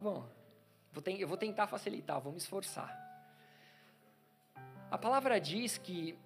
[0.00, 0.28] Bom,
[1.18, 2.96] eu vou tentar facilitar, vou me esforçar.
[4.88, 6.16] A palavra diz que,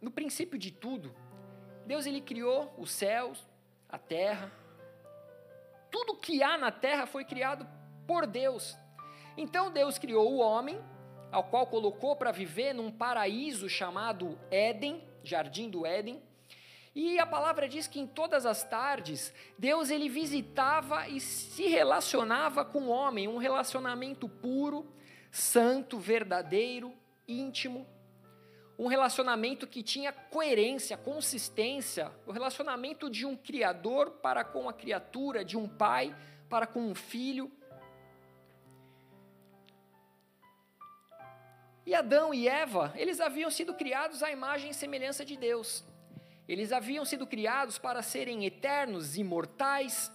[0.00, 1.14] no princípio de tudo,
[1.86, 3.46] Deus ele criou os céus,
[3.88, 4.52] a terra.
[5.90, 7.66] Tudo que há na terra foi criado
[8.06, 8.76] por Deus.
[9.36, 10.78] Então Deus criou o homem,
[11.32, 16.22] ao qual colocou para viver num paraíso chamado Éden, Jardim do Éden.
[16.94, 22.64] E a palavra diz que em todas as tardes, Deus ele visitava e se relacionava
[22.64, 24.86] com o homem, um relacionamento puro,
[25.30, 26.94] santo, verdadeiro,
[27.26, 27.86] íntimo
[28.78, 35.44] um relacionamento que tinha coerência, consistência, o relacionamento de um criador para com a criatura,
[35.44, 36.14] de um pai
[36.48, 37.50] para com um filho.
[41.86, 45.84] E Adão e Eva, eles haviam sido criados à imagem e semelhança de Deus.
[46.48, 50.12] Eles haviam sido criados para serem eternos, imortais.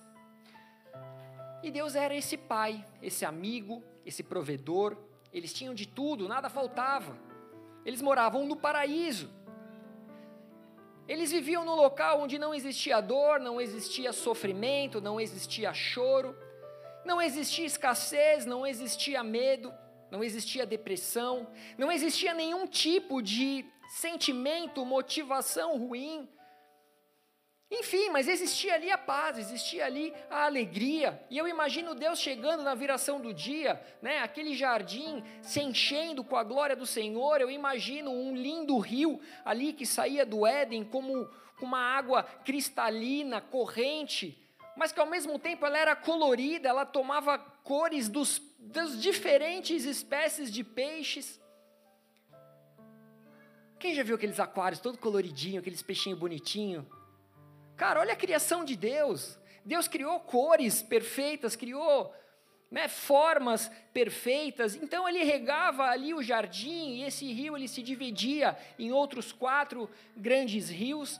[1.64, 4.96] E Deus era esse pai, esse amigo, esse provedor.
[5.34, 7.18] Eles tinham de tudo, nada faltava.
[7.86, 9.30] Eles moravam no paraíso.
[11.08, 16.38] Eles viviam num local onde não existia dor, não existia sofrimento, não existia choro,
[17.04, 19.74] não existia escassez, não existia medo,
[20.12, 21.48] não existia depressão,
[21.80, 26.29] não existia nenhum tipo de sentimento, motivação ruim,
[27.71, 31.23] enfim, mas existia ali a paz, existia ali a alegria.
[31.29, 36.35] E eu imagino Deus chegando na viração do dia, né, aquele jardim se enchendo com
[36.35, 37.40] a glória do Senhor.
[37.40, 41.29] Eu imagino um lindo rio ali que saía do Éden como
[41.62, 44.35] uma água cristalina, corrente,
[44.76, 50.51] mas que ao mesmo tempo ela era colorida, ela tomava cores dos, das diferentes espécies
[50.51, 51.40] de peixes.
[53.80, 56.85] Quem já viu aqueles aquários todo coloridinho, aqueles peixinhos bonitinhos?
[57.77, 59.40] Cara, olha a criação de Deus.
[59.63, 62.13] Deus criou cores perfeitas, criou
[62.70, 64.75] né, formas perfeitas.
[64.75, 69.90] Então ele regava ali o jardim e esse rio ele se dividia em outros quatro
[70.16, 71.20] grandes rios.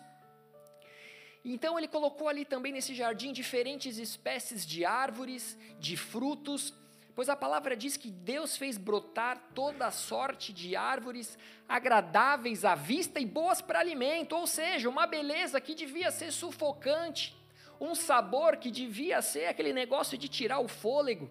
[1.45, 6.73] Então ele colocou ali também nesse jardim diferentes espécies de árvores, de frutos,
[7.19, 11.38] Pois a palavra diz que Deus fez brotar toda sorte de árvores
[11.68, 17.35] agradáveis à vista e boas para alimento, ou seja, uma beleza que devia ser sufocante,
[17.78, 21.30] um sabor que devia ser aquele negócio de tirar o fôlego.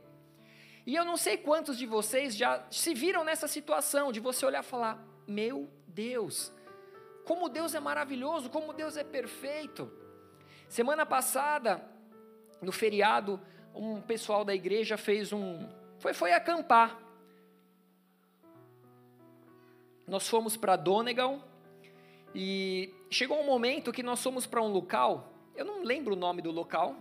[0.86, 4.62] E eu não sei quantos de vocês já se viram nessa situação de você olhar
[4.62, 6.52] e falar: Meu Deus,
[7.24, 9.90] como Deus é maravilhoso, como Deus é perfeito.
[10.68, 11.82] Semana passada,
[12.60, 13.40] no feriado,
[13.74, 16.98] um pessoal da igreja fez um, foi, foi acampar.
[20.06, 21.40] Nós fomos para Donegal
[22.34, 26.40] e chegou um momento que nós fomos para um local, eu não lembro o nome
[26.40, 26.96] do local,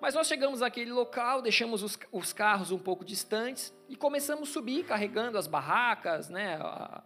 [0.00, 4.52] mas nós chegamos naquele local, deixamos os, os carros um pouco distantes e começamos a
[4.52, 7.02] subir carregando as barracas, né, a,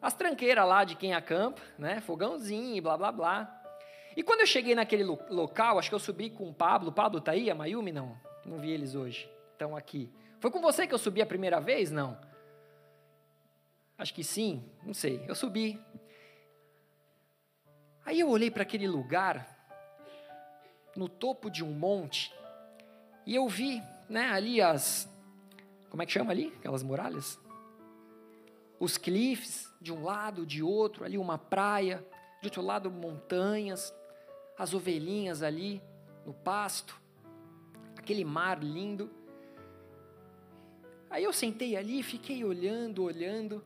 [0.00, 3.56] as tranqueiras lá de quem acampa, né, fogãozinho blá blá blá.
[4.16, 7.32] E quando eu cheguei naquele local, acho que eu subi com o Pablo, Pablo tá
[7.32, 8.18] aí, a Mayumi não?
[8.44, 9.30] Não vi eles hoje.
[9.52, 10.10] Estão aqui.
[10.38, 11.90] Foi com você que eu subi a primeira vez?
[11.90, 12.18] Não.
[13.98, 15.22] Acho que sim, não sei.
[15.28, 15.78] Eu subi.
[18.04, 19.46] Aí eu olhei para aquele lugar,
[20.96, 22.34] no topo de um monte,
[23.26, 25.08] e eu vi, né, ali as.
[25.90, 26.52] Como é que chama ali?
[26.58, 27.38] Aquelas muralhas?
[28.78, 32.04] Os cliffs, de um lado, de outro, ali uma praia,
[32.40, 33.94] de outro lado montanhas,
[34.58, 35.82] as ovelhinhas ali
[36.24, 36.99] no pasto
[38.00, 39.10] aquele mar lindo.
[41.08, 43.64] Aí eu sentei ali, fiquei olhando, olhando,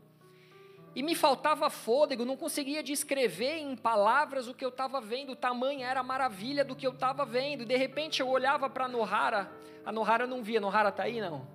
[0.95, 5.89] e me faltava fôlego, não conseguia descrever em palavras o que eu estava vendo, tamanha
[5.89, 7.67] era a maravilha do que eu estava vendo.
[7.67, 9.51] De repente eu olhava para Nohara,
[9.85, 11.49] a Nohara não via, Nohara está aí não?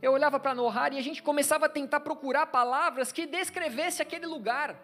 [0.00, 4.26] Eu olhava para Nohara e a gente começava a tentar procurar palavras que descrevesse aquele
[4.26, 4.76] lugar,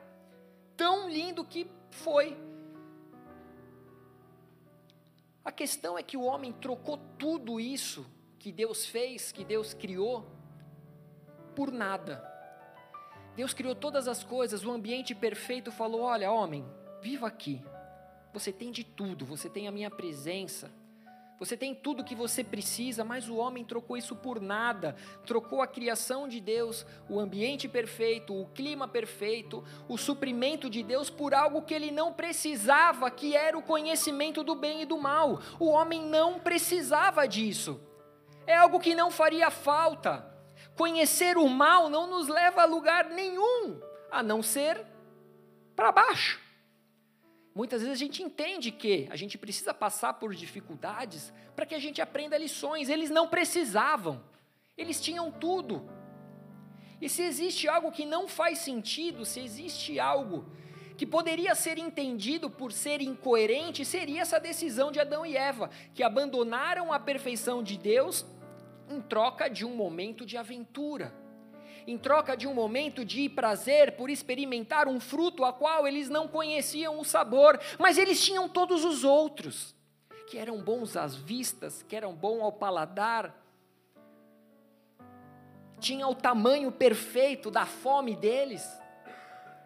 [0.76, 2.36] tão lindo que foi.
[5.48, 8.04] A questão é que o homem trocou tudo isso
[8.38, 10.26] que Deus fez, que Deus criou,
[11.56, 12.22] por nada.
[13.34, 16.66] Deus criou todas as coisas, o ambiente perfeito falou: olha, homem,
[17.00, 17.64] viva aqui.
[18.30, 20.70] Você tem de tudo, você tem a minha presença,
[21.38, 24.96] você tem tudo que você precisa, mas o homem trocou isso por nada.
[25.24, 31.08] Trocou a criação de Deus, o ambiente perfeito, o clima perfeito, o suprimento de Deus
[31.08, 35.40] por algo que ele não precisava, que era o conhecimento do bem e do mal.
[35.60, 37.80] O homem não precisava disso.
[38.44, 40.26] É algo que não faria falta.
[40.74, 43.80] Conhecer o mal não nos leva a lugar nenhum,
[44.10, 44.84] a não ser
[45.76, 46.47] para baixo.
[47.54, 51.78] Muitas vezes a gente entende que a gente precisa passar por dificuldades para que a
[51.78, 52.88] gente aprenda lições.
[52.88, 54.22] Eles não precisavam,
[54.76, 55.88] eles tinham tudo.
[57.00, 60.44] E se existe algo que não faz sentido, se existe algo
[60.96, 66.02] que poderia ser entendido por ser incoerente, seria essa decisão de Adão e Eva, que
[66.02, 68.26] abandonaram a perfeição de Deus
[68.90, 71.14] em troca de um momento de aventura
[71.88, 76.28] em troca de um momento de prazer por experimentar um fruto a qual eles não
[76.28, 79.74] conheciam o sabor, mas eles tinham todos os outros,
[80.26, 83.34] que eram bons às vistas, que eram bons ao paladar,
[85.80, 88.68] tinha o tamanho perfeito da fome deles,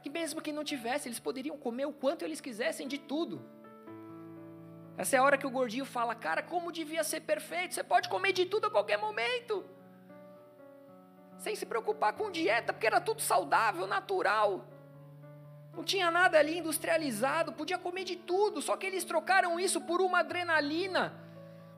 [0.00, 3.44] que mesmo que não tivesse, eles poderiam comer o quanto eles quisessem de tudo.
[4.96, 8.08] Essa é a hora que o gordinho fala, cara, como devia ser perfeito, você pode
[8.08, 9.64] comer de tudo a qualquer momento
[11.42, 14.64] sem se preocupar com dieta, porque era tudo saudável, natural.
[15.74, 20.00] Não tinha nada ali industrializado, podia comer de tudo, só que eles trocaram isso por
[20.00, 21.12] uma adrenalina.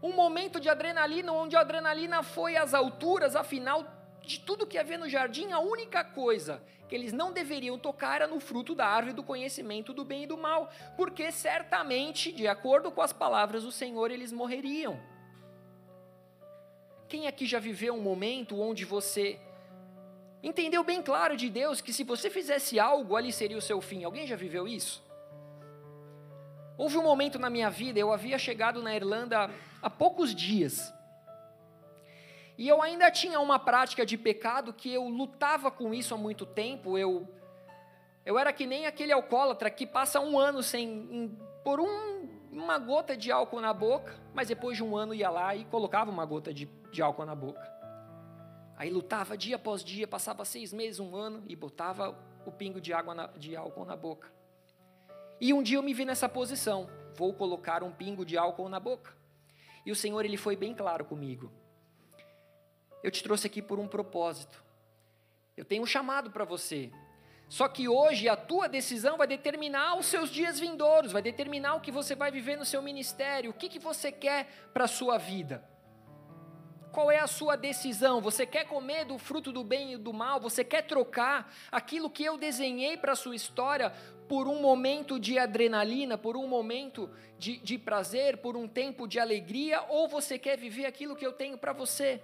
[0.03, 3.87] Um momento de adrenalina, onde a adrenalina foi às alturas, afinal,
[4.21, 8.27] de tudo que havia no jardim, a única coisa que eles não deveriam tocar era
[8.27, 12.93] no fruto da árvore do conhecimento do bem e do mal, porque certamente, de acordo
[12.93, 15.01] com as palavras do Senhor, eles morreriam.
[17.09, 19.41] Quem aqui já viveu um momento onde você
[20.45, 24.05] entendeu bem claro de Deus que se você fizesse algo, ali seria o seu fim.
[24.05, 25.03] Alguém já viveu isso?
[26.77, 29.51] Houve um momento na minha vida, eu havia chegado na Irlanda
[29.81, 30.93] há poucos dias.
[32.59, 36.45] E eu ainda tinha uma prática de pecado que eu lutava com isso há muito
[36.45, 36.99] tempo.
[36.99, 37.29] Eu,
[38.25, 43.17] eu era que nem aquele alcoólatra que passa um ano sem por um, uma gota
[43.17, 46.53] de álcool na boca, mas depois de um ano ia lá e colocava uma gota
[46.53, 47.74] de, de álcool na boca.
[48.85, 52.15] Aí lutava dia após dia, passava seis meses, um ano e botava
[52.45, 54.31] o pingo de água na, de álcool na boca.
[55.41, 58.79] E um dia eu me vi nessa posição, vou colocar um pingo de álcool na
[58.79, 59.17] boca.
[59.87, 61.51] E o Senhor ele foi bem claro comigo.
[63.03, 64.63] Eu te trouxe aqui por um propósito.
[65.57, 66.93] Eu tenho um chamado para você.
[67.49, 71.81] Só que hoje a tua decisão vai determinar os seus dias vindouros, vai determinar o
[71.81, 75.17] que você vai viver no seu ministério, o que, que você quer para a sua
[75.17, 75.73] vida.
[76.95, 78.21] Qual é a sua decisão?
[78.21, 80.39] Você quer comer do fruto do bem e do mal?
[80.39, 83.91] Você quer trocar aquilo que eu desenhei para a sua história
[84.29, 89.19] por um momento de adrenalina, por um momento de, de prazer, por um tempo de
[89.19, 89.83] alegria?
[89.89, 92.23] Ou você quer viver aquilo que eu tenho para você?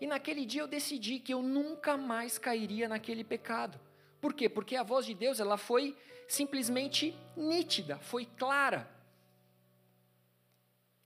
[0.00, 3.78] E naquele dia eu decidi que eu nunca mais cairia naquele pecado.
[4.22, 4.48] Por quê?
[4.48, 5.94] Porque a voz de Deus ela foi
[6.26, 8.88] simplesmente nítida, foi clara.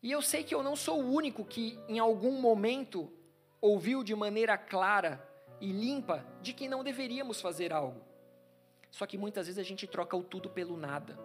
[0.03, 3.11] E eu sei que eu não sou o único que, em algum momento,
[3.61, 5.25] ouviu de maneira clara
[5.61, 8.03] e limpa de que não deveríamos fazer algo.
[8.91, 11.17] Só que muitas vezes a gente troca o tudo pelo nada.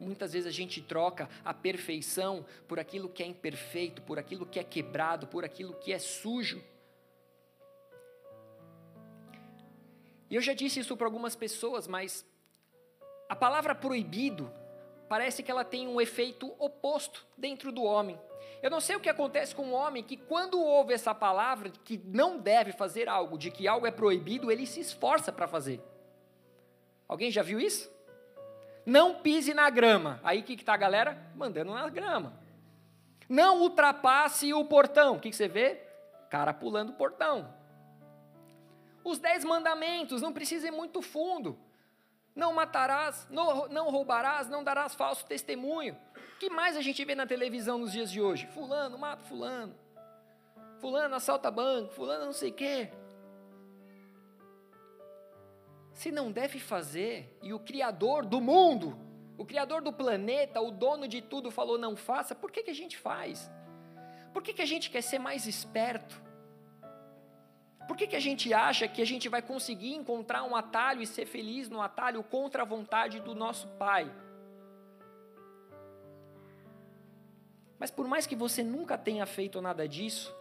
[0.00, 4.58] Muitas vezes a gente troca a perfeição por aquilo que é imperfeito, por aquilo que
[4.58, 6.64] é quebrado, por aquilo que é sujo.
[10.30, 12.24] E eu já disse isso para algumas pessoas, mas
[13.28, 14.50] a palavra proibido
[15.08, 18.18] parece que ela tem um efeito oposto dentro do homem.
[18.62, 21.96] Eu não sei o que acontece com o homem que, quando ouve essa palavra, que
[22.04, 25.80] não deve fazer algo, de que algo é proibido, ele se esforça para fazer.
[27.06, 27.90] Alguém já viu isso?
[28.84, 30.20] Não pise na grama.
[30.24, 31.16] Aí o que está a galera?
[31.36, 32.32] Mandando na grama.
[33.28, 35.16] Não ultrapasse o portão.
[35.16, 35.82] O que, que você vê?
[36.28, 37.54] Cara pulando o portão.
[39.04, 41.58] Os dez mandamentos, não precisa ir muito fundo
[42.38, 45.98] não matarás, não, roubarás, não darás falso testemunho.
[46.14, 48.46] O que mais a gente vê na televisão nos dias de hoje?
[48.46, 49.74] Fulano mata fulano.
[50.80, 52.92] Fulano assalta banco, fulano não sei o quê.
[55.92, 58.96] Se não deve fazer, e o Criador do mundo,
[59.36, 62.74] o Criador do planeta, o dono de tudo falou não faça, por que, que a
[62.74, 63.50] gente faz?
[64.32, 66.22] Por que, que a gente quer ser mais esperto?
[67.88, 71.06] Por que, que a gente acha que a gente vai conseguir encontrar um atalho e
[71.06, 74.12] ser feliz no atalho contra a vontade do nosso Pai?
[77.78, 80.36] Mas por mais que você nunca tenha feito nada disso,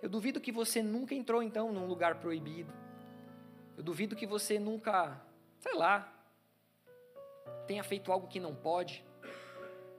[0.00, 2.72] eu duvido que você nunca entrou então num lugar proibido.
[3.76, 5.20] Eu duvido que você nunca,
[5.58, 6.12] sei lá,
[7.66, 9.04] tenha feito algo que não pode.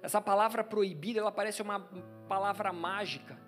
[0.01, 1.81] Essa palavra proibida, ela parece uma
[2.29, 3.46] palavra mágica.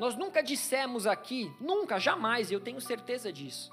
[0.00, 3.70] Nós nunca dissemos aqui, nunca, jamais, eu tenho certeza disso.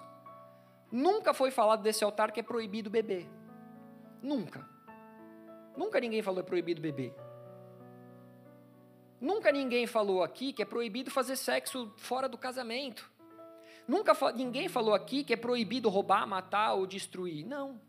[0.91, 3.25] Nunca foi falado desse altar que é proibido beber.
[4.22, 4.67] Nunca.
[5.77, 7.15] Nunca ninguém falou é proibido beber.
[9.22, 13.10] Nunca ninguém falou aqui que é proibido fazer sexo fora do casamento.
[13.88, 17.46] Nunca ninguém falou aqui que é proibido roubar, matar ou destruir.
[17.46, 17.79] Não.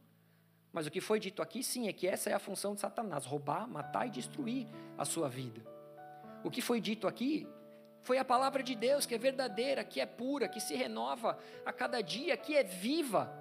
[0.73, 3.27] Mas o que foi dito aqui, sim, é que essa é a função de Satanás:
[3.27, 5.61] roubar, matar e destruir a sua vida.
[6.45, 7.49] O que foi dito aqui
[8.03, 11.73] foi a palavra de Deus, que é verdadeira, que é pura, que se renova a
[11.73, 13.33] cada dia, que é viva.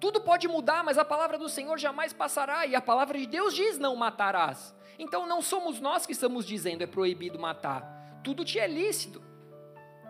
[0.00, 3.54] Tudo pode mudar, mas a palavra do Senhor jamais passará, e a palavra de Deus
[3.54, 4.74] diz: não matarás.
[4.98, 8.20] Então não somos nós que estamos dizendo é proibido matar.
[8.22, 9.22] Tudo te é lícito.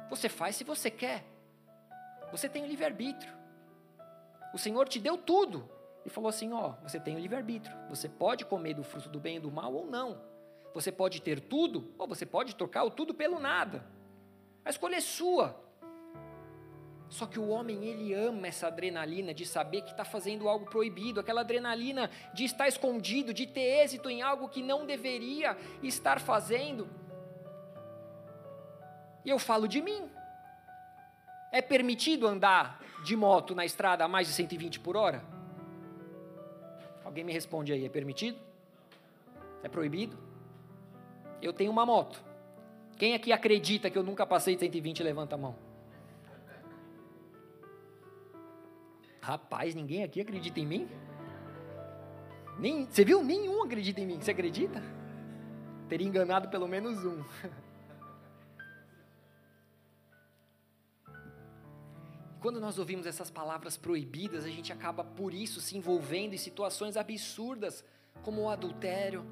[0.09, 1.25] Você faz se você quer.
[2.31, 3.33] Você tem o livre-arbítrio.
[4.53, 5.69] O Senhor te deu tudo
[6.05, 7.77] e falou assim: ó, você tem o livre-arbítrio.
[7.89, 10.21] Você pode comer do fruto do bem e do mal ou não.
[10.79, 13.85] Você pode ter tudo ou você pode trocar o tudo pelo nada.
[14.65, 15.61] A escolha é sua.
[17.09, 21.19] Só que o homem, ele ama essa adrenalina de saber que está fazendo algo proibido,
[21.19, 26.89] aquela adrenalina de estar escondido, de ter êxito em algo que não deveria estar fazendo.
[29.25, 30.09] E eu falo de mim.
[31.51, 35.25] É permitido andar de moto na estrada a mais de 120 por hora?
[37.05, 38.39] Alguém me responde aí, é permitido?
[39.65, 40.28] É proibido?
[41.41, 42.23] Eu tenho uma moto.
[42.97, 45.55] Quem aqui acredita que eu nunca passei de 120, levanta a mão.
[49.21, 50.89] Rapaz, ninguém aqui acredita em mim?
[52.59, 53.23] Nem, você viu?
[53.23, 54.21] Nenhum acredita em mim.
[54.21, 54.83] Você acredita?
[55.89, 57.23] Teria enganado pelo menos um.
[62.41, 66.97] Quando nós ouvimos essas palavras proibidas, a gente acaba por isso se envolvendo em situações
[66.97, 67.85] absurdas,
[68.23, 69.27] como o adultério,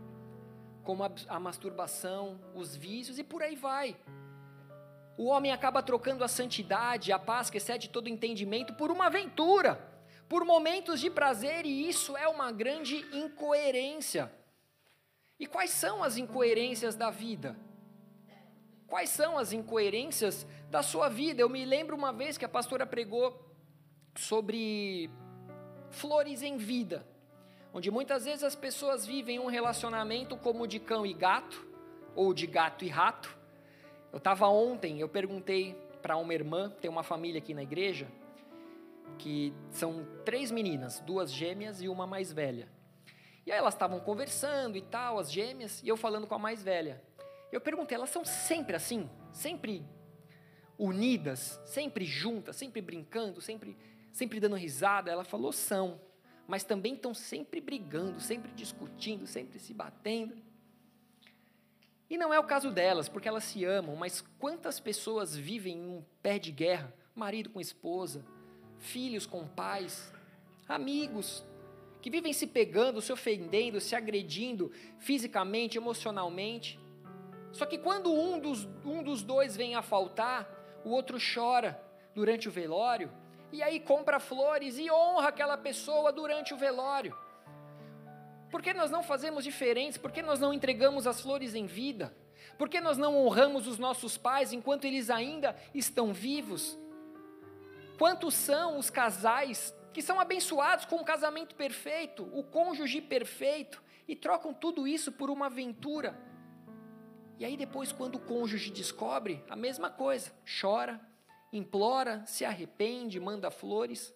[0.86, 3.96] como a, a masturbação, os vícios e por aí vai.
[5.18, 9.74] O homem acaba trocando a santidade, a paz que excede todo entendimento, por uma aventura,
[10.28, 14.32] por momentos de prazer, e isso é uma grande incoerência.
[15.40, 17.56] E quais são as incoerências da vida?
[18.86, 21.42] Quais são as incoerências da sua vida?
[21.42, 23.44] Eu me lembro uma vez que a pastora pregou
[24.14, 25.10] sobre
[25.90, 27.06] flores em vida,
[27.76, 31.62] onde muitas vezes as pessoas vivem um relacionamento como de cão e gato,
[32.14, 33.36] ou de gato e rato.
[34.10, 38.08] Eu estava ontem, eu perguntei para uma irmã, tem uma família aqui na igreja,
[39.18, 42.66] que são três meninas, duas gêmeas e uma mais velha.
[43.44, 46.62] E aí elas estavam conversando e tal, as gêmeas, e eu falando com a mais
[46.62, 47.04] velha.
[47.52, 49.06] Eu perguntei, elas são sempre assim?
[49.34, 49.84] Sempre
[50.78, 53.76] unidas, sempre juntas, sempre brincando, sempre,
[54.14, 55.10] sempre dando risada?
[55.10, 56.00] Ela falou, são.
[56.46, 60.36] Mas também estão sempre brigando, sempre discutindo, sempre se batendo.
[62.08, 65.88] E não é o caso delas, porque elas se amam, mas quantas pessoas vivem em
[65.88, 66.94] um pé de guerra?
[67.14, 68.24] Marido com esposa,
[68.78, 70.12] filhos com pais,
[70.68, 71.44] amigos,
[72.00, 76.78] que vivem se pegando, se ofendendo, se agredindo fisicamente, emocionalmente.
[77.50, 80.48] Só que quando um dos, um dos dois vem a faltar,
[80.84, 81.82] o outro chora
[82.14, 83.10] durante o velório,
[83.52, 87.16] e aí compra flores e honra aquela pessoa durante o velório.
[88.50, 89.98] Por que nós não fazemos diferentes?
[89.98, 92.16] Por que nós não entregamos as flores em vida?
[92.58, 96.78] Por que nós não honramos os nossos pais enquanto eles ainda estão vivos?
[97.98, 104.14] Quantos são os casais que são abençoados com um casamento perfeito, o cônjuge perfeito, e
[104.14, 106.16] trocam tudo isso por uma aventura
[107.38, 111.00] e aí depois, quando o cônjuge descobre, a mesma coisa, chora,
[111.52, 114.14] implora, se arrepende, manda flores.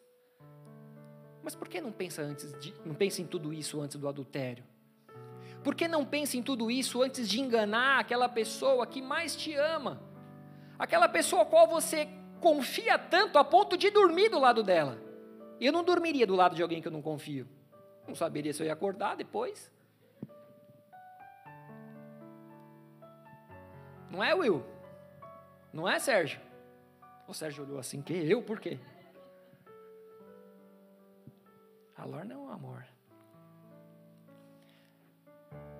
[1.42, 4.64] Mas por que não pensa antes de, não pensa em tudo isso antes do adultério?
[5.62, 9.54] Por que não pensa em tudo isso antes de enganar aquela pessoa que mais te
[9.54, 10.00] ama?
[10.78, 12.08] Aquela pessoa a qual você
[12.40, 14.99] confia tanto a ponto de dormir do lado dela.
[15.60, 17.46] Eu não dormiria do lado de alguém que eu não confio.
[18.08, 19.70] Não saberia se eu ia acordar depois.
[24.10, 24.64] Não é, Will?
[25.72, 26.40] Não é, Sérgio?
[27.30, 28.42] O Sérgio olhou assim, que eu?
[28.42, 28.76] Por quê?
[31.96, 32.84] A Lorna é um amor.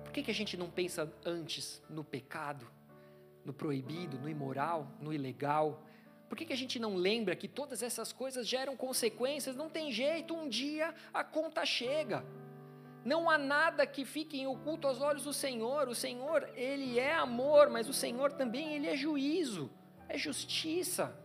[0.01, 2.65] Por que, que a gente não pensa antes no pecado,
[3.43, 5.83] no proibido, no imoral, no ilegal?
[6.29, 9.53] Por que, que a gente não lembra que todas essas coisas geram consequências?
[9.53, 12.23] Não tem jeito, um dia a conta chega.
[13.03, 15.89] Não há nada que fique em oculto aos olhos do Senhor.
[15.89, 19.69] O Senhor, ele é amor, mas o Senhor também ele é juízo,
[20.07, 21.20] é justiça.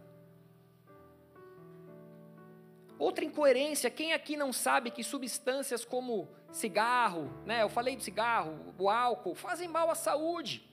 [2.99, 8.75] Outra incoerência, quem aqui não sabe que substâncias como cigarro, né, eu falei do cigarro,
[8.79, 10.67] o álcool, fazem mal à saúde.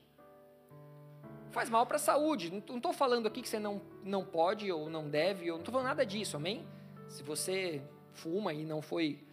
[1.51, 2.49] Faz mal para a saúde.
[2.49, 5.73] Não estou falando aqui que você não, não pode ou não deve, eu não estou
[5.73, 6.65] falando nada disso, amém?
[7.09, 7.81] Se você
[8.13, 9.23] fuma e não foi,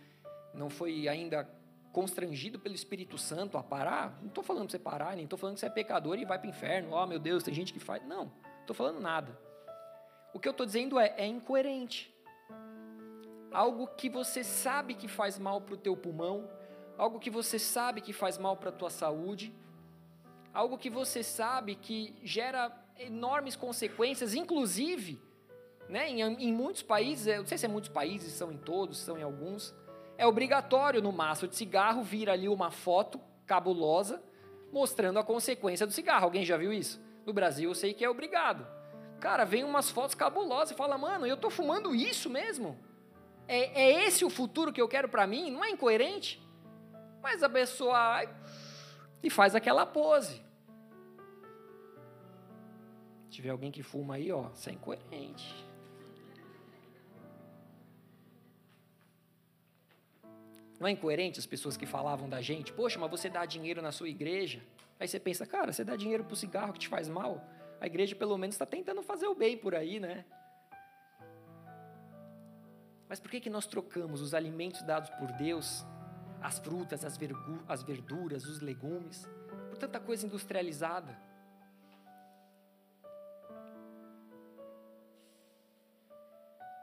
[0.52, 1.49] não foi ainda
[1.92, 5.54] constrangido pelo Espírito Santo a parar, não estou falando para você parar, nem estou falando
[5.54, 7.80] que você é pecador e vai para o inferno, oh meu Deus, tem gente que
[7.80, 8.04] faz.
[8.06, 9.38] Não, estou falando nada.
[10.32, 12.14] O que eu estou dizendo é, é incoerente.
[13.52, 16.49] Algo que você sabe que faz mal para o teu pulmão,
[16.97, 19.54] algo que você sabe que faz mal para a tua saúde,
[20.52, 25.21] algo que você sabe que gera enormes consequências, inclusive,
[25.88, 28.99] né, em, em muitos países, eu não sei se é muitos países, são em todos,
[28.99, 29.75] são em alguns,
[30.16, 34.23] é obrigatório no maço de cigarro vir ali uma foto cabulosa
[34.71, 36.25] mostrando a consequência do cigarro.
[36.25, 37.00] Alguém já viu isso?
[37.26, 38.66] No Brasil eu sei que é obrigado.
[39.19, 42.78] Cara, vem umas fotos cabulosas e fala, mano, eu estou fumando isso mesmo?
[43.52, 45.50] É, é esse o futuro que eu quero para mim?
[45.50, 46.40] Não é incoerente?
[47.21, 48.23] Mas a pessoa
[49.21, 50.40] e faz aquela pose.
[53.25, 55.66] Se tiver alguém que fuma aí, ó, isso é incoerente.
[60.78, 63.90] Não é incoerente as pessoas que falavam da gente, poxa, mas você dá dinheiro na
[63.90, 64.62] sua igreja.
[65.00, 67.45] Aí você pensa, cara, você dá dinheiro para o cigarro que te faz mal.
[67.80, 70.25] A igreja pelo menos está tentando fazer o bem por aí, né?
[73.11, 75.85] Mas por que, que nós trocamos os alimentos dados por Deus,
[76.40, 77.19] as frutas, as,
[77.67, 79.29] as verduras, os legumes,
[79.69, 81.19] por tanta coisa industrializada?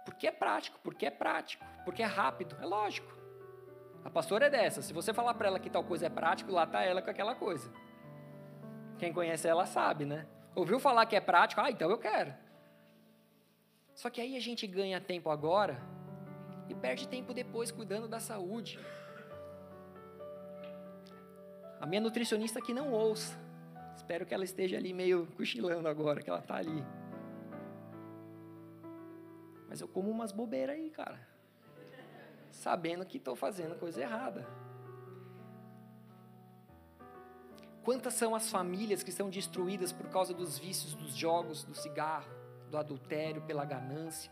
[0.03, 3.15] Porque é prático, porque é prático, porque é rápido, é lógico.
[4.03, 4.81] A pastora é dessa.
[4.81, 7.35] Se você falar para ela que tal coisa é prático, lá está ela com aquela
[7.35, 7.71] coisa.
[8.99, 10.27] Quem conhece ela sabe, né?
[10.53, 11.61] Ouviu falar que é prático?
[11.61, 12.33] Ah, então eu quero.
[13.95, 15.95] Só que aí a gente ganha tempo agora
[16.69, 18.79] e perde tempo depois cuidando da saúde.
[21.79, 23.37] A minha nutricionista que não ouça.
[23.95, 26.83] Espero que ela esteja ali meio cochilando agora, que ela está ali.
[29.67, 31.37] Mas eu como umas bobeiras aí, cara
[32.57, 34.45] sabendo que estou fazendo coisa errada.
[37.83, 42.29] Quantas são as famílias que estão destruídas por causa dos vícios dos jogos, do cigarro,
[42.69, 44.31] do adultério, pela ganância?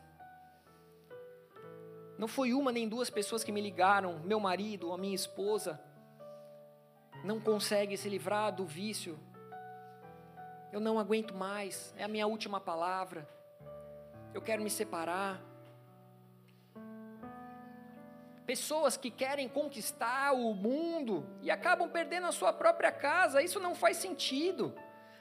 [2.18, 5.80] Não foi uma nem duas pessoas que me ligaram, meu marido a minha esposa
[7.24, 9.20] não consegue se livrar do vício.
[10.72, 13.28] Eu não aguento mais, é a minha última palavra.
[14.34, 15.42] Eu quero me separar.
[18.46, 23.74] Pessoas que querem conquistar o mundo e acabam perdendo a sua própria casa, isso não
[23.74, 24.74] faz sentido.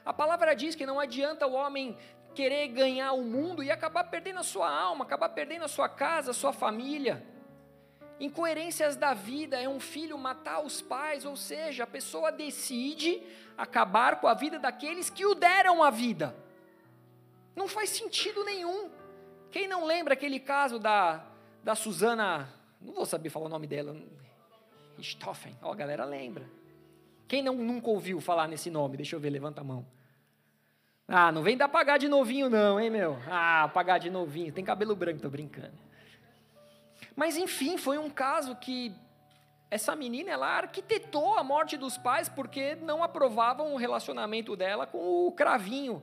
[0.05, 1.97] A palavra diz que não adianta o homem
[2.35, 6.31] querer ganhar o mundo e acabar perdendo a sua alma, acabar perdendo a sua casa,
[6.31, 7.25] a sua família.
[8.19, 13.21] Incoerências da vida é um filho matar os pais, ou seja, a pessoa decide
[13.57, 16.35] acabar com a vida daqueles que o deram a vida.
[17.55, 18.89] Não faz sentido nenhum.
[19.51, 21.25] Quem não lembra aquele caso da,
[21.63, 23.95] da Susana não vou saber falar o nome dela.
[24.99, 25.57] Stoffen.
[25.61, 26.45] Ó, a galera lembra.
[27.27, 28.97] Quem não, nunca ouviu falar nesse nome?
[28.97, 29.85] Deixa eu ver, levanta a mão.
[31.07, 33.17] Ah, não vem dar pagar de novinho, não, hein, meu?
[33.29, 34.51] Ah, pagar de novinho.
[34.51, 35.73] Tem cabelo branco, tô brincando.
[37.15, 38.93] Mas, enfim, foi um caso que
[39.69, 45.27] essa menina, ela arquitetou a morte dos pais porque não aprovavam o relacionamento dela com
[45.27, 46.01] o cravinho.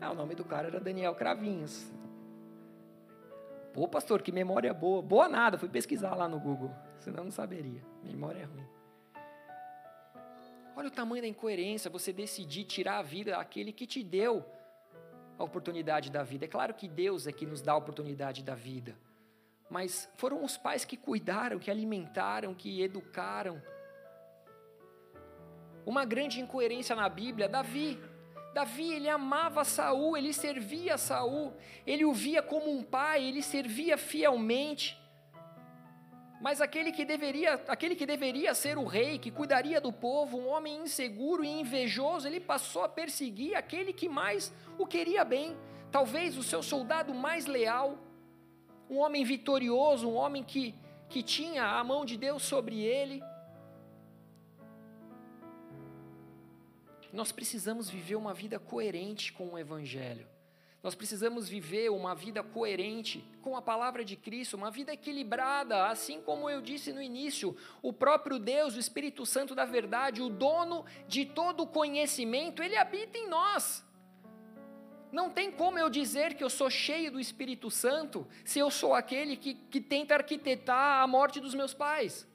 [0.00, 1.90] Ah, o nome do cara era Daniel Cravinhos.
[3.72, 5.02] Pô, pastor, que memória boa.
[5.02, 7.82] Boa nada, fui pesquisar lá no Google, senão não saberia.
[8.02, 8.75] Memória é ruim.
[10.76, 14.44] Olha o tamanho da incoerência, você decidir tirar a vida daquele que te deu
[15.38, 16.44] a oportunidade da vida.
[16.44, 18.94] É claro que Deus é que nos dá a oportunidade da vida,
[19.70, 23.62] mas foram os pais que cuidaram, que alimentaram, que educaram.
[25.86, 27.98] Uma grande incoerência na Bíblia, Davi.
[28.52, 31.54] Davi, ele amava Saul, ele servia Saul,
[31.86, 34.98] ele o via como um pai, ele servia fielmente.
[36.40, 40.48] Mas aquele que deveria, aquele que deveria ser o rei, que cuidaria do povo, um
[40.48, 45.56] homem inseguro e invejoso, ele passou a perseguir aquele que mais o queria bem,
[45.90, 47.98] talvez o seu soldado mais leal,
[48.88, 50.74] um homem vitorioso, um homem que,
[51.08, 53.22] que tinha a mão de Deus sobre ele.
[57.12, 60.35] Nós precisamos viver uma vida coerente com o Evangelho.
[60.86, 66.20] Nós precisamos viver uma vida coerente com a palavra de Cristo, uma vida equilibrada, assim
[66.20, 70.84] como eu disse no início, o próprio Deus, o Espírito Santo da verdade, o dono
[71.08, 73.84] de todo o conhecimento, ele habita em nós.
[75.10, 78.94] Não tem como eu dizer que eu sou cheio do Espírito Santo se eu sou
[78.94, 82.28] aquele que, que tenta arquitetar a morte dos meus pais.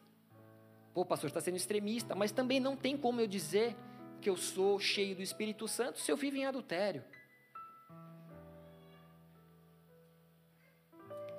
[0.94, 3.78] Pô, pastor, está sendo extremista, mas também não tem como eu dizer
[4.20, 7.02] que eu sou cheio do Espírito Santo se eu vivo em adultério?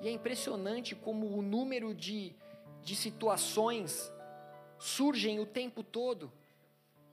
[0.02, 2.34] E é impressionante como o número de,
[2.82, 4.12] de situações
[4.78, 6.32] surgem o tempo todo,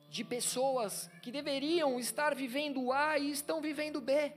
[0.10, 4.34] de pessoas que deveriam estar vivendo A e estão vivendo B.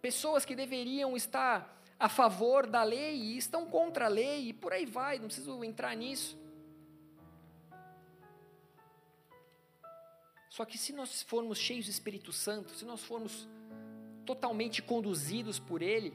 [0.00, 4.72] pessoas que deveriam estar a favor da lei e estão contra a lei, e por
[4.72, 6.38] aí vai, não preciso entrar nisso.
[10.48, 13.46] Só que se nós formos cheios do Espírito Santo, se nós formos
[14.30, 16.14] totalmente conduzidos por Ele,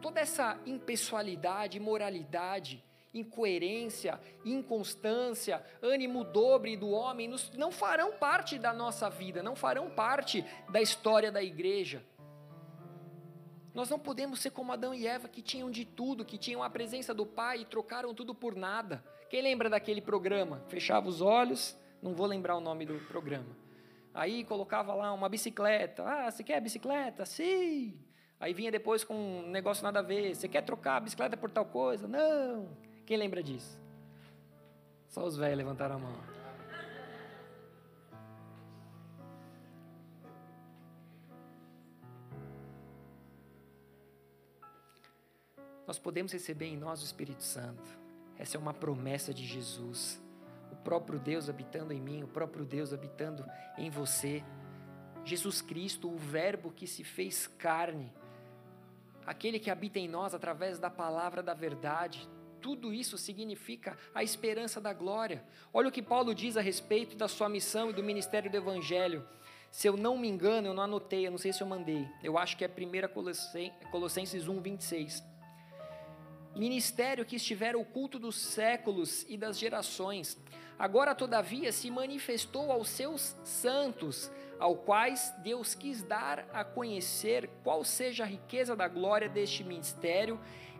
[0.00, 2.82] toda essa impessoalidade, imoralidade,
[3.14, 10.44] incoerência, inconstância, ânimo dobre do homem, não farão parte da nossa vida, não farão parte
[10.70, 12.04] da história da igreja.
[13.72, 16.68] Nós não podemos ser como Adão e Eva, que tinham de tudo, que tinham a
[16.68, 19.04] presença do Pai e trocaram tudo por nada.
[19.30, 20.64] Quem lembra daquele programa?
[20.66, 23.61] Fechava os olhos, não vou lembrar o nome do programa.
[24.14, 26.04] Aí colocava lá uma bicicleta.
[26.04, 27.24] Ah, você quer bicicleta?
[27.24, 27.98] Sim.
[28.38, 30.34] Aí vinha depois com um negócio nada a ver.
[30.34, 32.06] Você quer trocar a bicicleta por tal coisa?
[32.06, 32.68] Não.
[33.06, 33.80] Quem lembra disso?
[35.08, 36.42] Só os velhos levantaram a mão.
[45.86, 47.82] Nós podemos receber em nós o Espírito Santo.
[48.38, 50.20] Essa é uma promessa de Jesus.
[50.72, 53.44] O próprio Deus habitando em mim, o próprio Deus habitando
[53.78, 54.42] em você.
[55.24, 58.12] Jesus Cristo, o Verbo que se fez carne,
[59.24, 62.28] aquele que habita em nós através da palavra da verdade,
[62.60, 65.44] tudo isso significa a esperança da glória.
[65.72, 69.26] Olha o que Paulo diz a respeito da sua missão e do ministério do Evangelho.
[69.70, 72.08] Se eu não me engano, eu não anotei, eu não sei se eu mandei.
[72.22, 75.31] Eu acho que é 1 Colossenses 1, 26.
[76.54, 80.38] Ministério que estiver oculto dos séculos e das gerações,
[80.78, 87.82] agora todavia se manifestou aos seus santos, ao quais Deus quis dar a conhecer qual
[87.82, 90.38] seja a riqueza da glória deste ministério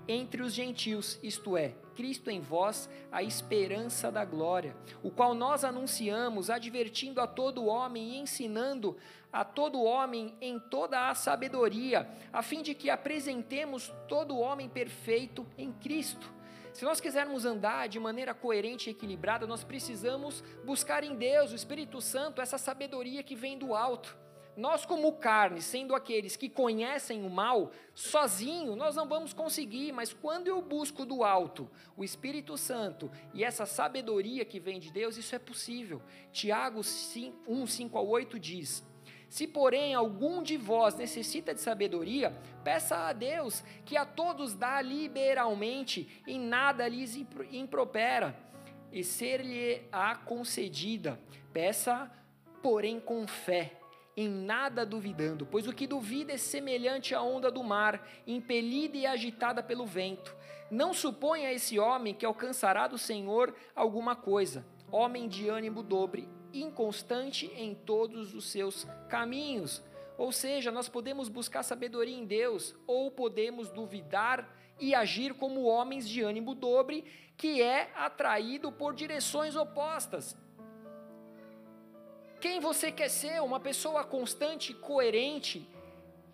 [0.09, 5.65] entre os gentios, isto é, Cristo em vós, a esperança da glória, o qual nós
[5.65, 8.97] anunciamos, advertindo a todo homem e ensinando
[9.33, 15.47] a todo homem em toda a sabedoria, a fim de que apresentemos todo homem perfeito
[15.57, 16.31] em Cristo.
[16.73, 21.55] Se nós quisermos andar de maneira coerente e equilibrada, nós precisamos buscar em Deus, o
[21.55, 24.22] Espírito Santo, essa sabedoria que vem do alto.
[24.55, 30.13] Nós, como carne, sendo aqueles que conhecem o mal, sozinho nós não vamos conseguir, mas
[30.13, 35.17] quando eu busco do alto o Espírito Santo e essa sabedoria que vem de Deus,
[35.17, 36.03] isso é possível.
[36.33, 38.85] Tiago 1, 5 a 8 diz:
[39.27, 44.83] Se, porém, algum de vós necessita de sabedoria, peça a Deus, que a todos dá
[44.83, 47.17] liberalmente, e nada lhes
[47.51, 48.39] impropera,
[48.93, 51.19] e ser-lhe-á concedida.
[51.55, 52.13] Peça,
[52.61, 53.79] porém, com fé
[54.17, 59.07] em nada duvidando, pois o que duvida é semelhante à onda do mar, impelida e
[59.07, 60.35] agitada pelo vento.
[60.71, 67.47] Não suponha esse homem que alcançará do Senhor alguma coisa, homem de ânimo dobre, inconstante
[67.57, 69.83] em todos os seus caminhos.
[70.19, 74.49] Ou seja, nós podemos buscar sabedoria em Deus, ou podemos duvidar
[74.79, 77.05] e agir como homens de ânimo dobre,
[77.37, 80.37] que é atraído por direções opostas.
[82.43, 83.41] Quem você quer ser?
[83.41, 85.65] Uma pessoa constante, coerente,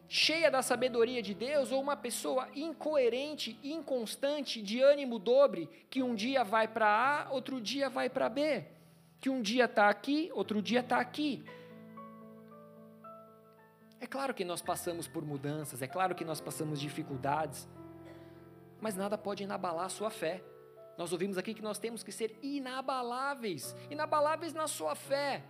[0.08, 6.14] cheia da sabedoria de Deus, ou uma pessoa incoerente, inconstante, de ânimo dobre, que um
[6.14, 8.64] dia vai para A, outro dia vai para B,
[9.20, 11.44] que um dia está aqui, outro dia está aqui.
[14.00, 17.68] É claro que nós passamos por mudanças, é claro que nós passamos dificuldades,
[18.80, 20.42] mas nada pode inabalar a sua fé.
[20.96, 25.44] Nós ouvimos aqui que nós temos que ser inabaláveis, inabaláveis na sua fé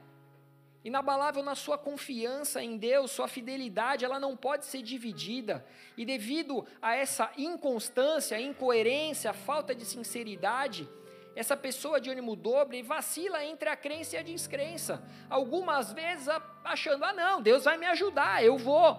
[0.88, 5.64] inabalável na sua confiança em Deus, sua fidelidade, ela não pode ser dividida.
[5.96, 10.88] E devido a essa inconstância, incoerência, falta de sinceridade,
[11.36, 15.00] essa pessoa de ânimo dobre vacila entre a crença e a descrença.
[15.30, 16.26] Algumas vezes
[16.64, 18.98] achando, ah, não, Deus vai me ajudar, eu vou.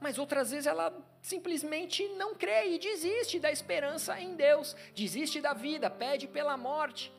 [0.00, 5.52] Mas outras vezes ela simplesmente não crê e desiste da esperança em Deus, desiste da
[5.52, 7.12] vida, pede pela morte.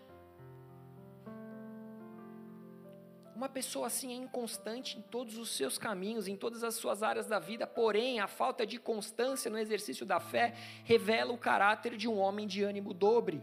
[3.35, 7.27] Uma pessoa assim é inconstante em todos os seus caminhos, em todas as suas áreas
[7.27, 12.07] da vida, porém, a falta de constância no exercício da fé revela o caráter de
[12.07, 13.41] um homem de ânimo dobre.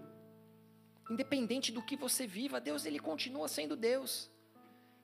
[1.10, 4.30] Independente do que você viva, Deus ele continua sendo Deus.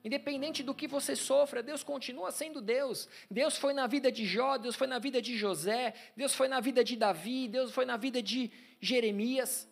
[0.03, 3.09] Independente do que você sofra, Deus continua sendo Deus.
[3.29, 6.59] Deus foi na vida de Jó, Deus foi na vida de José, Deus foi na
[6.59, 9.67] vida de Davi, Deus foi na vida de Jeremias.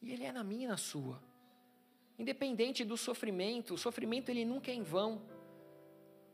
[0.00, 1.29] E Ele é na minha e na sua.
[2.20, 5.22] Independente do sofrimento, o sofrimento ele nunca é em vão.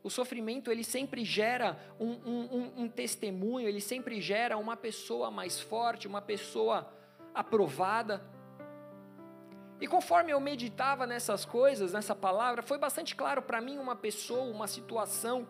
[0.03, 5.61] O sofrimento ele sempre gera um, um, um, testemunho, ele sempre gera uma pessoa mais
[5.61, 6.93] forte, uma pessoa
[7.33, 8.21] aprovada.
[9.79, 14.43] E conforme eu meditava nessas coisas, nessa palavra, foi bastante claro para mim uma pessoa,
[14.53, 15.47] uma situação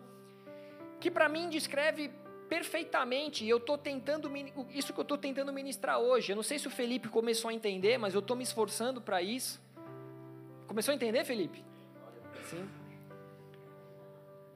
[1.00, 2.12] que para mim descreve
[2.47, 3.43] perfeitamente.
[3.47, 4.32] Eu estou tentando
[4.69, 6.32] isso que eu estou tentando ministrar hoje.
[6.32, 9.19] Eu não sei se o Felipe começou a entender, mas eu estou me esforçando para
[9.19, 9.65] isso.
[10.67, 11.63] Começou a entender, Felipe?
[12.49, 12.69] Sim.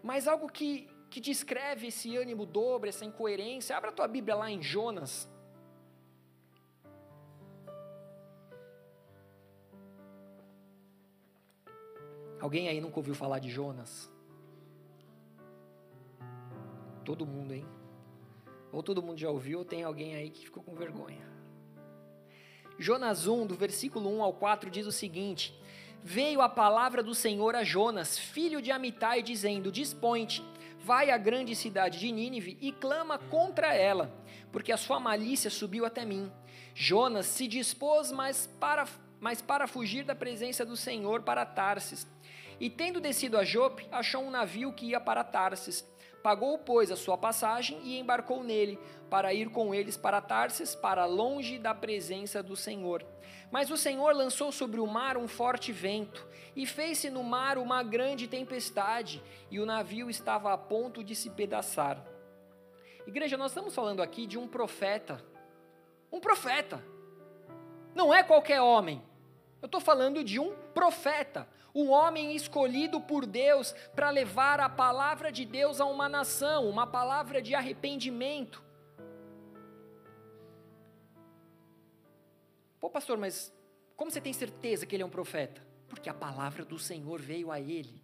[0.04, 3.78] Mas algo que, que descreve esse ânimo dobre, essa incoerência.
[3.78, 5.30] Abra a tua Bíblia lá em Jonas.
[12.40, 14.12] Alguém aí nunca ouviu falar de Jonas?
[17.06, 17.66] Todo mundo, hein?
[18.72, 21.30] Ou todo mundo já ouviu, ou tem alguém aí que ficou com vergonha.
[22.80, 25.61] Jonas 1, do versículo 1 ao 4, diz o seguinte:
[26.04, 30.44] Veio a palavra do Senhor a Jonas, filho de Amitai, dizendo: Dispõe-te,
[30.84, 34.12] vai à grande cidade de Nínive e clama contra ela,
[34.52, 36.32] porque a sua malícia subiu até mim.
[36.74, 38.88] Jonas se dispôs, mas para,
[39.20, 42.08] mas para fugir da presença do Senhor para Tarsis
[42.62, 45.84] e tendo descido a Jope, achou um navio que ia para Tarsis.
[46.22, 48.78] Pagou, pois, a sua passagem e embarcou nele,
[49.12, 53.06] para ir com eles para Tarsis, para longe da presença do Senhor.
[53.52, 57.84] Mas o Senhor lançou sobre o mar um forte vento, e fez-se no mar uma
[57.84, 59.22] grande tempestade,
[59.52, 62.02] e o navio estava a ponto de se pedaçar.
[63.06, 65.22] Igreja, nós estamos falando aqui de um profeta.
[66.10, 66.82] Um profeta.
[67.94, 69.04] Não é qualquer homem.
[69.62, 75.34] Eu estou falando de um profeta, um homem escolhido por Deus para levar a palavra
[75.34, 78.71] de Deus a uma nação, uma palavra de arrependimento.
[82.82, 83.54] Pô, pastor, mas
[83.96, 85.66] como você tem certeza que ele é um profeta?
[85.88, 88.02] Porque a palavra do Senhor veio a ele.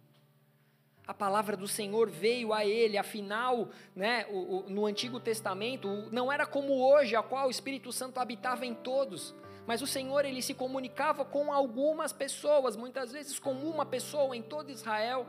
[1.06, 6.32] A palavra do Senhor veio a ele, afinal, né, o, o, no Antigo Testamento, não
[6.32, 9.34] era como hoje, a qual o Espírito Santo habitava em todos
[9.68, 14.40] mas o Senhor ele se comunicava com algumas pessoas, muitas vezes com uma pessoa em
[14.40, 15.26] todo Israel.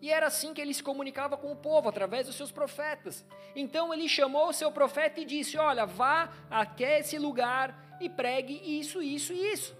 [0.00, 3.26] E era assim que ele se comunicava com o povo, através dos seus profetas.
[3.56, 8.54] Então ele chamou o seu profeta e disse: Olha, vá até esse lugar e pregue
[8.78, 9.76] isso, isso e isso.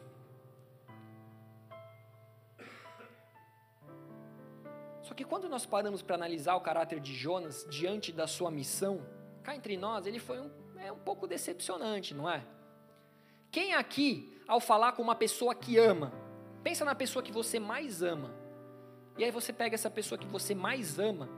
[5.02, 9.06] Só que quando nós paramos para analisar o caráter de Jonas diante da sua missão,
[9.42, 12.44] cá entre nós, ele foi um, é um pouco decepcionante, não é?
[13.50, 16.12] Quem aqui, ao falar com uma pessoa que ama,
[16.62, 18.34] pensa na pessoa que você mais ama,
[19.16, 21.28] e aí você pega essa pessoa que você mais ama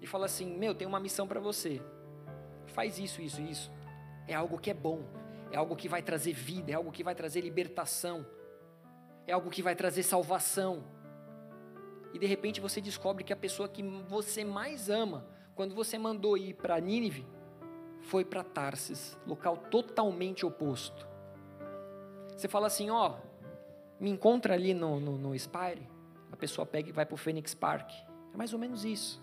[0.00, 1.82] e fala assim: Meu, tem uma missão para você,
[2.68, 3.70] faz isso, isso, isso.
[4.26, 5.04] É algo que é bom,
[5.54, 8.26] é algo que vai trazer vida, é algo que vai trazer libertação,
[9.24, 10.82] é algo que vai trazer salvação.
[12.12, 16.36] E de repente você descobre que a pessoa que você mais ama, quando você mandou
[16.36, 17.24] ir para Nínive,
[18.00, 21.06] foi para Tarsis, local totalmente oposto.
[22.36, 23.18] Você fala assim, ó,
[24.00, 25.88] me encontra ali no, no, no Spire,
[26.32, 27.92] a pessoa pega e vai para o Phoenix Park.
[28.32, 29.22] É mais ou menos isso.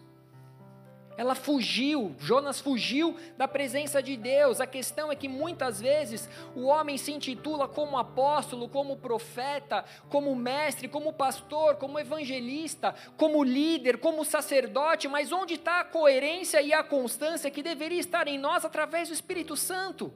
[1.22, 4.60] Ela fugiu, Jonas fugiu da presença de Deus.
[4.60, 10.36] A questão é que muitas vezes o homem se intitula como apóstolo, como profeta, como
[10.36, 16.74] mestre, como pastor, como evangelista, como líder, como sacerdote, mas onde está a coerência e
[16.74, 20.12] a constância que deveria estar em nós através do Espírito Santo?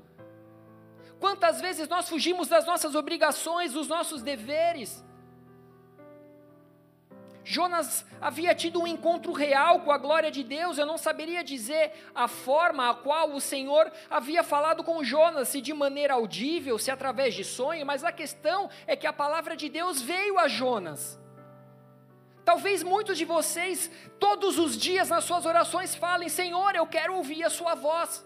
[1.20, 5.06] Quantas vezes nós fugimos das nossas obrigações, dos nossos deveres?
[7.48, 11.92] Jonas havia tido um encontro real com a glória de Deus, eu não saberia dizer
[12.16, 16.90] a forma a qual o Senhor havia falado com Jonas, se de maneira audível, se
[16.90, 21.20] através de sonho, mas a questão é que a palavra de Deus veio a Jonas.
[22.44, 27.44] Talvez muitos de vocês, todos os dias nas suas orações, falem: Senhor, eu quero ouvir
[27.44, 28.26] a Sua voz.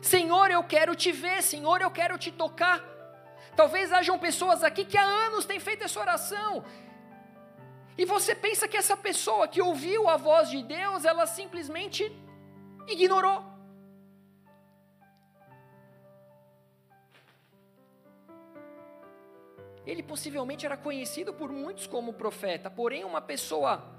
[0.00, 2.82] Senhor, eu quero te ver, Senhor, eu quero te tocar.
[3.54, 6.64] Talvez hajam pessoas aqui que há anos têm feito essa oração.
[7.98, 12.12] E você pensa que essa pessoa que ouviu a voz de Deus, ela simplesmente
[12.86, 13.44] ignorou.
[19.84, 23.98] Ele possivelmente era conhecido por muitos como profeta, porém, uma pessoa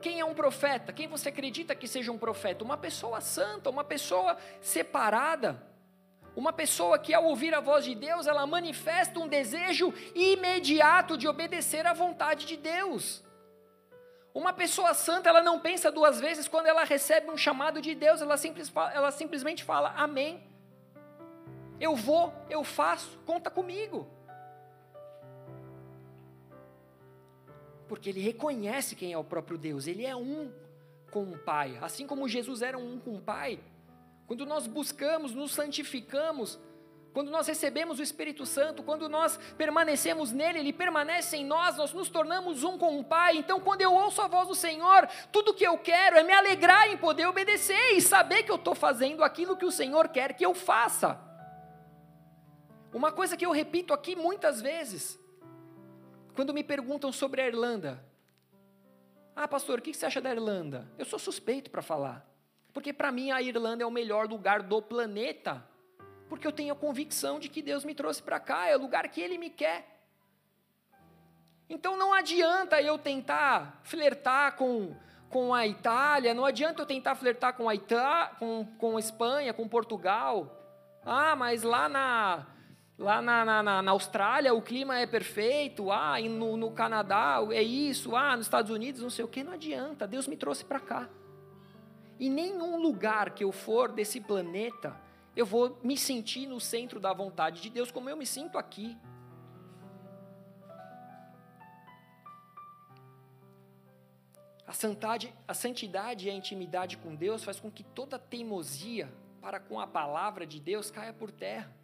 [0.00, 0.92] quem é um profeta?
[0.92, 2.64] Quem você acredita que seja um profeta?
[2.64, 5.67] Uma pessoa santa, uma pessoa separada.
[6.40, 11.26] Uma pessoa que, ao ouvir a voz de Deus, ela manifesta um desejo imediato de
[11.26, 13.24] obedecer à vontade de Deus.
[14.32, 18.22] Uma pessoa santa, ela não pensa duas vezes quando ela recebe um chamado de Deus,
[18.22, 20.32] ela, simples, ela simplesmente fala: Amém.
[21.80, 23.98] Eu vou, eu faço, conta comigo.
[27.88, 30.52] porque ele reconhece quem é o próprio Deus, ele é um
[31.10, 33.58] com o Pai, assim como Jesus era um com o Pai.
[34.28, 36.60] Quando nós buscamos, nos santificamos,
[37.12, 41.92] Quando nós recebemos o Espírito Santo, quando nós permanecemos nele, ele permanece em nós, nós
[41.92, 43.36] nos tornamos um com o Pai.
[43.36, 46.88] Então, quando eu ouço a voz do Senhor, tudo que eu quero é me alegrar
[46.88, 50.46] em poder obedecer e saber que eu estou fazendo aquilo que o Senhor quer que
[50.46, 51.20] eu faça.
[52.92, 55.18] Uma coisa que eu repito aqui muitas vezes,
[56.36, 58.04] quando me perguntam sobre a Irlanda.
[59.34, 60.88] Ah, pastor, o que você acha da Irlanda?
[60.96, 62.24] Eu sou suspeito para falar.
[62.78, 65.66] Porque para mim a Irlanda é o melhor lugar do planeta
[66.28, 69.08] porque eu tenho a convicção de que Deus me trouxe para cá, é o lugar
[69.08, 69.84] que Ele me quer.
[71.68, 74.94] Então não adianta eu tentar flertar com,
[75.28, 79.52] com a Itália, não adianta eu tentar flertar com a, Ita, com, com a Espanha,
[79.52, 80.54] com Portugal.
[81.04, 82.46] Ah, mas lá na,
[82.96, 88.14] lá na, na, na, Austrália o clima é perfeito, ah, no, no Canadá é isso,
[88.14, 91.08] ah, nos Estados Unidos não sei o que, não adianta, Deus me trouxe para cá.
[92.18, 94.96] E nenhum lugar que eu for desse planeta,
[95.36, 98.96] eu vou me sentir no centro da vontade de Deus, como eu me sinto aqui.
[104.66, 109.08] A santidade, a santidade e a intimidade com Deus faz com que toda teimosia
[109.40, 111.74] para com a palavra de Deus caia por terra.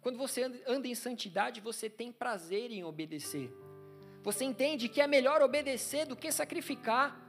[0.00, 3.52] Quando você anda em santidade, você tem prazer em obedecer.
[4.22, 7.20] Você entende que é melhor obedecer do que sacrificar.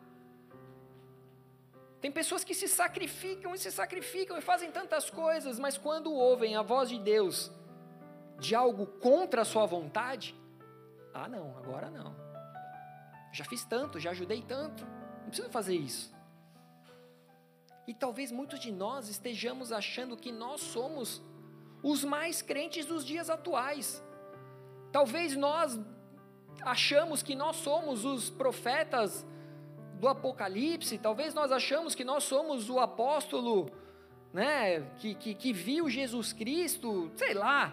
[2.01, 6.55] Tem pessoas que se sacrificam e se sacrificam e fazem tantas coisas, mas quando ouvem
[6.55, 7.51] a voz de Deus
[8.39, 10.35] de algo contra a sua vontade,
[11.13, 12.15] ah, não, agora não.
[13.31, 14.83] Já fiz tanto, já ajudei tanto,
[15.21, 16.11] não preciso fazer isso.
[17.87, 21.21] E talvez muitos de nós estejamos achando que nós somos
[21.83, 24.03] os mais crentes dos dias atuais.
[24.91, 25.79] Talvez nós
[26.63, 29.25] achamos que nós somos os profetas
[30.01, 33.69] do Apocalipse, talvez nós achamos que nós somos o apóstolo,
[34.33, 37.71] né, que, que, que viu Jesus Cristo, sei lá.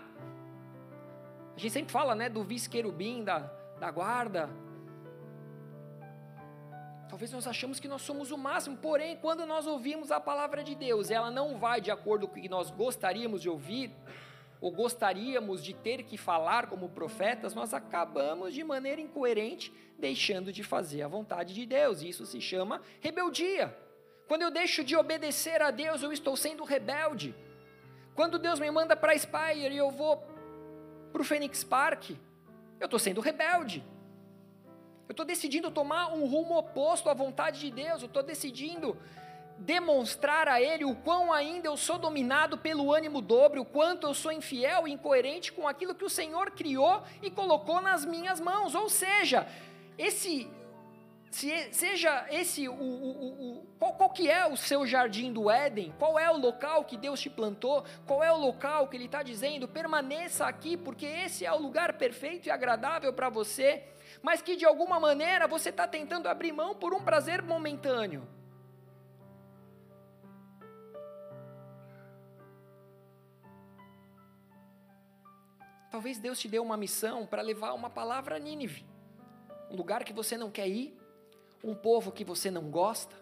[1.56, 3.38] A gente sempre fala, né, do vice-querubim da,
[3.80, 4.50] da guarda.
[7.08, 10.74] Talvez nós achamos que nós somos o máximo, porém, quando nós ouvimos a palavra de
[10.74, 13.90] Deus, ela não vai de acordo com o que nós gostaríamos de ouvir,
[14.60, 20.62] ou gostaríamos de ter que falar como profetas, nós acabamos de maneira incoerente deixando de
[20.62, 22.02] fazer a vontade de Deus.
[22.02, 23.76] Isso se chama rebeldia.
[24.26, 27.34] Quando eu deixo de obedecer a Deus, eu estou sendo rebelde.
[28.14, 30.22] Quando Deus me manda para Spire e eu vou
[31.12, 32.10] para o Phoenix Park,
[32.80, 33.82] eu estou sendo rebelde.
[35.08, 38.96] Eu estou decidindo tomar um rumo oposto à vontade de Deus, eu estou decidindo
[39.58, 44.14] demonstrar a Ele o quão ainda eu sou dominado pelo ânimo dobre, o quanto eu
[44.14, 48.74] sou infiel e incoerente com aquilo que o Senhor criou e colocou nas minhas mãos.
[48.74, 49.46] Ou seja,
[49.96, 50.48] esse
[51.30, 55.92] se, seja esse o, o, o, qual, qual, que é o seu jardim do Éden,
[55.98, 59.22] qual é o local que Deus te plantou, qual é o local que Ele está
[59.22, 63.84] dizendo, permaneça aqui, porque esse é o lugar perfeito e agradável para você,
[64.22, 68.26] mas que de alguma maneira você está tentando abrir mão por um prazer momentâneo.
[75.90, 78.84] Talvez Deus te deu uma missão para levar uma palavra a Nínive,
[79.70, 80.96] um lugar que você não quer ir,
[81.64, 83.16] um povo que você não gosta,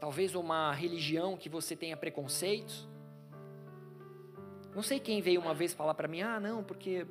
[0.00, 2.88] talvez uma religião que você tenha preconceitos.
[4.74, 7.06] Não sei quem veio uma vez falar para mim: ah, não, porque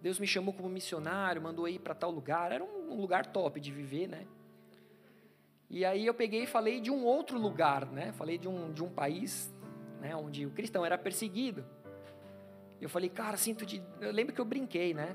[0.00, 2.52] Deus me chamou como missionário, mandou ir para tal lugar.
[2.52, 4.26] Era um, lugar top de viver, né?
[5.70, 8.12] E aí eu peguei e falei de um outro lugar, né?
[8.12, 9.52] Falei de um, de um país
[10.00, 11.64] né, onde o cristão era perseguido.
[12.82, 13.80] Eu falei, cara, sinto de.
[14.00, 15.14] Eu lembro que eu brinquei, né?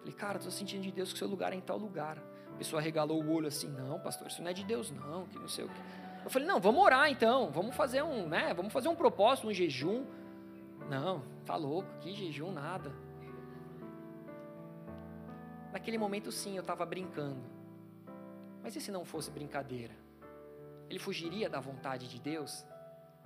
[0.00, 2.22] Falei, cara, estou sentindo de Deus que seu lugar é em tal lugar.
[2.52, 5.38] A pessoa regalou o olho assim, não, pastor, isso não é de Deus, não, que
[5.38, 5.80] não sei o que.
[6.24, 8.52] Eu falei, não, vamos orar então, vamos fazer um, né?
[8.52, 10.04] Vamos fazer um propósito, um jejum.
[10.90, 12.92] Não, tá louco, que jejum, nada.
[15.72, 17.40] Naquele momento, sim, eu estava brincando.
[18.62, 19.94] Mas e se não fosse brincadeira?
[20.90, 22.66] Ele fugiria da vontade de Deus?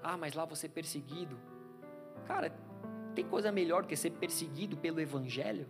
[0.02, 1.36] Ah, mas lá você é perseguido.
[2.26, 2.52] Cara,
[3.14, 5.68] tem coisa melhor do que ser perseguido pelo Evangelho?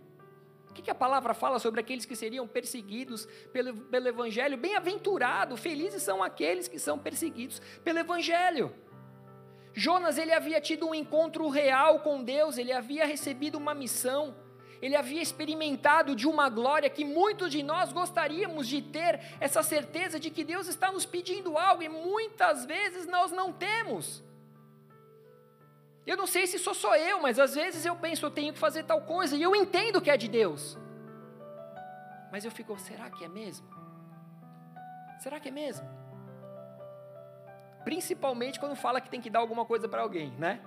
[0.69, 4.57] O que, que a palavra fala sobre aqueles que seriam perseguidos pelo, pelo Evangelho?
[4.57, 8.73] Bem-aventurado, felizes são aqueles que são perseguidos pelo Evangelho.
[9.73, 14.33] Jonas ele havia tido um encontro real com Deus, ele havia recebido uma missão,
[14.81, 20.19] ele havia experimentado de uma glória que muitos de nós gostaríamos de ter, essa certeza
[20.19, 24.23] de que Deus está nos pedindo algo e muitas vezes nós não temos.
[26.05, 28.59] Eu não sei se sou só eu, mas às vezes eu penso, eu tenho que
[28.59, 30.77] fazer tal coisa, e eu entendo que é de Deus.
[32.31, 33.67] Mas eu fico, será que é mesmo?
[35.19, 35.87] Será que é mesmo?
[37.83, 40.61] Principalmente quando fala que tem que dar alguma coisa para alguém, né?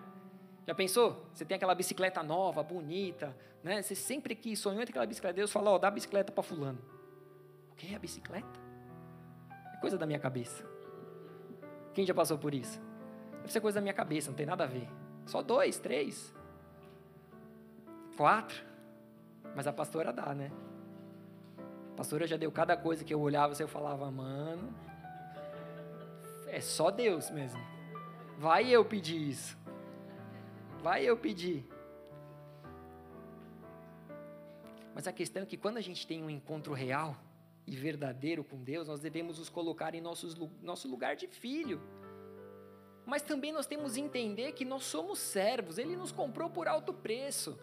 [0.66, 1.26] Já pensou?
[1.34, 3.82] Você tem aquela bicicleta nova, bonita, né?
[3.82, 6.42] Você sempre que sonhou em aquela bicicleta, Deus fala, ó, oh, dá a bicicleta para
[6.42, 6.78] fulano.
[7.72, 8.60] O que é a bicicleta?
[9.74, 10.64] É coisa da minha cabeça.
[11.92, 12.80] Quem já passou por isso?
[13.40, 14.88] Deve ser coisa da minha cabeça, não tem nada a ver.
[15.26, 16.34] Só dois, três,
[18.16, 18.64] quatro.
[19.54, 20.50] Mas a pastora dá, né?
[21.92, 24.74] A pastora já deu cada coisa que eu olhava, e eu falava, mano,
[26.48, 27.60] é só Deus mesmo.
[28.38, 29.56] Vai eu pedir isso.
[30.82, 31.68] Vai eu pedir.
[34.94, 37.16] Mas a questão é que quando a gente tem um encontro real
[37.66, 41.80] e verdadeiro com Deus, nós devemos nos colocar em nossos, nosso lugar de filho.
[43.06, 46.92] Mas também nós temos que entender que nós somos servos, Ele nos comprou por alto
[46.92, 47.58] preço.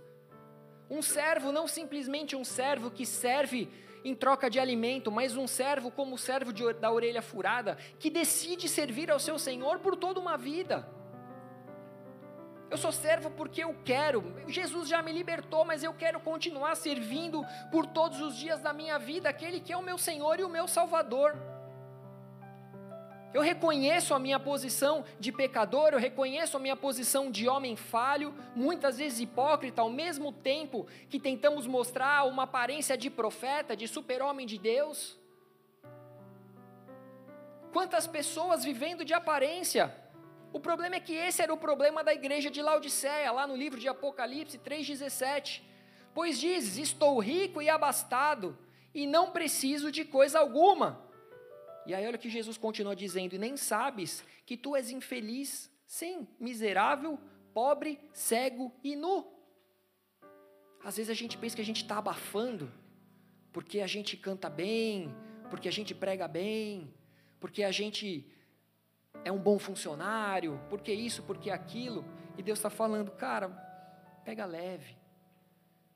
[0.89, 3.69] Um servo não simplesmente um servo que serve
[4.03, 8.09] em troca de alimento, mas um servo como o servo de, da orelha furada, que
[8.09, 10.87] decide servir ao seu Senhor por toda uma vida.
[12.69, 14.23] Eu sou servo porque eu quero.
[14.47, 18.97] Jesus já me libertou, mas eu quero continuar servindo por todos os dias da minha
[18.97, 21.37] vida aquele que é o meu Senhor e o meu Salvador.
[23.33, 28.35] Eu reconheço a minha posição de pecador, eu reconheço a minha posição de homem falho,
[28.53, 34.45] muitas vezes hipócrita, ao mesmo tempo que tentamos mostrar uma aparência de profeta, de super-homem
[34.45, 35.17] de Deus.
[37.71, 39.95] Quantas pessoas vivendo de aparência?
[40.51, 43.79] O problema é que esse era o problema da igreja de Laodiceia, lá no livro
[43.79, 45.61] de Apocalipse 3,17.
[46.13, 48.57] Pois dizes: Estou rico e abastado,
[48.93, 51.09] e não preciso de coisa alguma
[51.85, 56.27] e aí olha que Jesus continua dizendo: E nem sabes que tu és infeliz, sim,
[56.39, 57.19] miserável,
[57.53, 59.25] pobre, cego e nu.
[60.83, 62.71] Às vezes a gente pensa que a gente está abafando,
[63.51, 65.13] porque a gente canta bem,
[65.49, 66.93] porque a gente prega bem,
[67.39, 68.25] porque a gente
[69.23, 72.05] é um bom funcionário, porque isso, porque aquilo.
[72.37, 73.49] E Deus está falando, cara,
[74.23, 74.97] pega leve.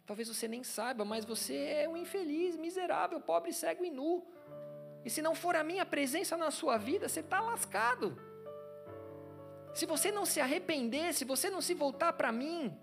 [0.05, 4.23] Talvez você nem saiba, mas você é um infeliz, miserável, pobre, cego e nu.
[5.05, 8.17] E se não for a minha presença na sua vida, você está lascado.
[9.71, 12.75] Se você não se arrepender, se você não se voltar para mim,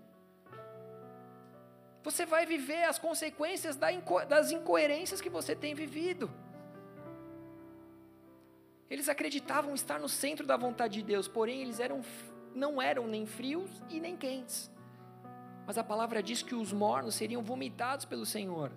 [2.01, 6.31] você vai viver as consequências das incoerências que você tem vivido.
[8.89, 12.01] Eles acreditavam estar no centro da vontade de Deus, porém eles eram,
[12.55, 14.71] não eram nem frios e nem quentes.
[15.65, 18.71] Mas a palavra diz que os mornos seriam vomitados pelo Senhor.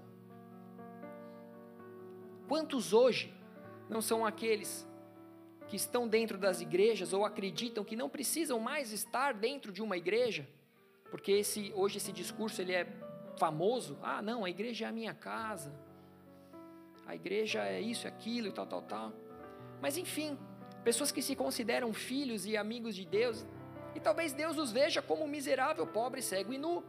[2.48, 3.35] Quantos hoje
[3.88, 4.86] não são aqueles
[5.68, 9.96] que estão dentro das igrejas ou acreditam que não precisam mais estar dentro de uma
[9.96, 10.48] igreja,
[11.10, 12.86] porque esse, hoje esse discurso ele é
[13.36, 13.98] famoso.
[14.02, 15.72] Ah, não, a igreja é a minha casa,
[17.06, 19.12] a igreja é isso, aquilo e tal, tal, tal.
[19.80, 20.38] Mas enfim,
[20.84, 23.46] pessoas que se consideram filhos e amigos de Deus,
[23.94, 26.84] e talvez Deus os veja como miserável, pobre, cego e nu.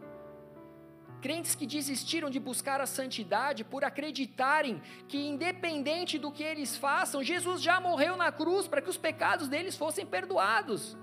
[1.22, 7.24] Crentes que desistiram de buscar a santidade por acreditarem que, independente do que eles façam,
[7.24, 10.96] Jesus já morreu na cruz para que os pecados deles fossem perdoados.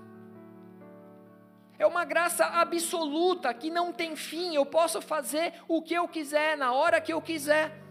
[1.77, 6.57] É uma graça absoluta que não tem fim, eu posso fazer o que eu quiser,
[6.57, 7.83] na hora que eu quiser.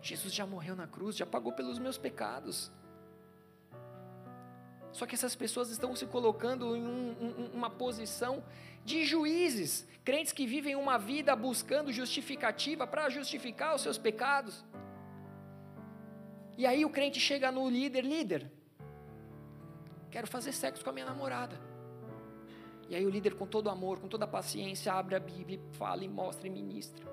[0.00, 2.72] Jesus já morreu na cruz, já pagou pelos meus pecados.
[4.92, 8.42] Só que essas pessoas estão se colocando em um, um, uma posição
[8.88, 14.64] de juízes, crentes que vivem uma vida buscando justificativa para justificar os seus pecados.
[16.56, 18.50] E aí o crente chega no líder, líder,
[20.10, 21.60] quero fazer sexo com a minha namorada.
[22.88, 26.08] E aí o líder, com todo amor, com toda paciência, abre a Bíblia, fala e
[26.08, 27.06] mostra e ministra.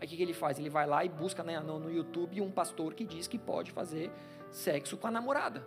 [0.00, 0.58] Aí o que, ele faz?
[0.58, 4.10] Ele vai lá e busca né, no YouTube um pastor que diz que pode fazer
[4.50, 5.64] sexo com a namorada.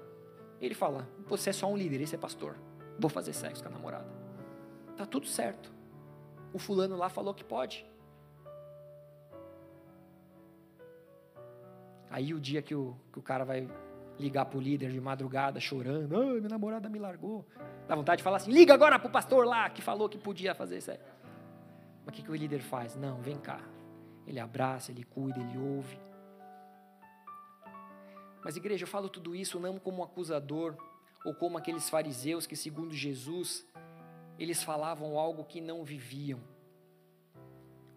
[0.59, 2.57] Ele fala: Você é só um líder, esse é pastor.
[2.99, 4.18] Vou fazer sexo com a namorada.
[4.99, 5.71] Tá tudo certo.
[6.51, 7.85] O fulano lá falou que pode.
[12.09, 13.65] Aí o dia que o, que o cara vai
[14.19, 17.45] ligar para o líder de madrugada chorando, ah, minha namorada me largou.
[17.87, 20.53] Dá vontade de falar assim, liga agora para o pastor lá que falou que podia
[20.53, 20.99] fazer isso aí.
[22.05, 22.97] Mas o que, que o líder faz?
[22.97, 23.61] Não, vem cá.
[24.27, 25.97] Ele abraça, ele cuida, ele ouve.
[28.43, 30.75] Mas igreja, eu falo tudo isso não como acusador
[31.23, 33.65] ou como aqueles fariseus que, segundo Jesus,
[34.39, 36.39] eles falavam algo que não viviam.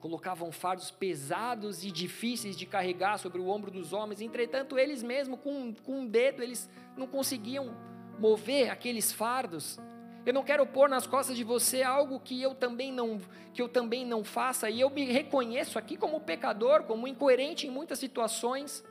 [0.01, 5.39] Colocavam fardos pesados e difíceis de carregar sobre o ombro dos homens, entretanto, eles mesmos,
[5.39, 7.73] com, com um dedo, eles não conseguiam
[8.19, 9.79] mover aqueles fardos.
[10.27, 13.21] Eu não quero pôr nas costas de você algo que eu também não
[13.53, 17.71] que eu também não faça e eu me reconheço aqui como pecador, como incoerente em
[17.71, 18.85] muitas situações.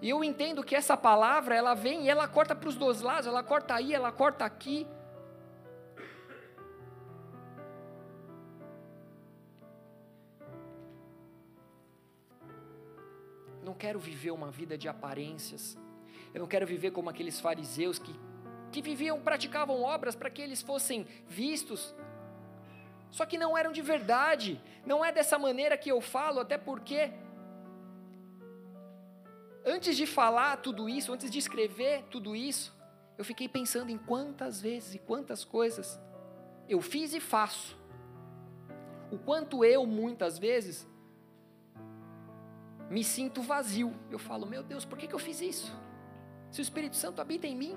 [0.00, 3.26] E eu entendo que essa palavra, ela vem e ela corta para os dois lados,
[3.26, 4.86] ela corta aí, ela corta aqui.
[13.68, 15.76] Não quero viver uma vida de aparências.
[16.32, 18.14] Eu não quero viver como aqueles fariseus que,
[18.72, 21.94] que viviam, praticavam obras para que eles fossem vistos.
[23.10, 24.58] Só que não eram de verdade.
[24.86, 27.12] Não é dessa maneira que eu falo, até porque
[29.66, 32.74] antes de falar tudo isso, antes de escrever tudo isso,
[33.18, 36.00] eu fiquei pensando em quantas vezes e quantas coisas
[36.66, 37.76] eu fiz e faço.
[39.10, 40.86] O quanto eu, muitas vezes,
[42.90, 43.94] me sinto vazio.
[44.10, 45.72] Eu falo, meu Deus, por que, que eu fiz isso?
[46.50, 47.76] Se o Espírito Santo habita em mim.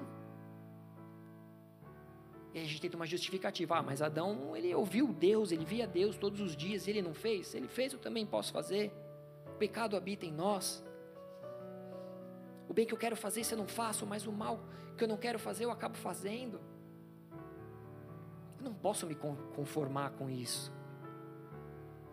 [2.54, 3.78] E a gente tenta uma justificativa.
[3.78, 7.48] Ah, mas Adão, ele ouviu Deus, ele via Deus todos os dias, ele não fez?
[7.48, 8.94] Se ele fez, eu também posso fazer.
[9.48, 10.84] O pecado habita em nós.
[12.68, 14.64] O bem que eu quero fazer, se eu não faço, mas o mal
[14.98, 16.60] que eu não quero fazer, eu acabo fazendo.
[18.58, 20.72] Eu não posso me conformar com isso.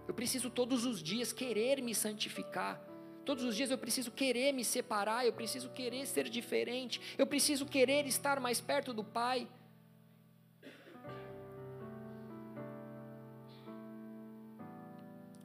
[0.06, 2.80] Eu preciso todos os dias querer me santificar.
[3.28, 7.66] Todos os dias eu preciso querer me separar, eu preciso querer ser diferente, eu preciso
[7.66, 9.46] querer estar mais perto do Pai.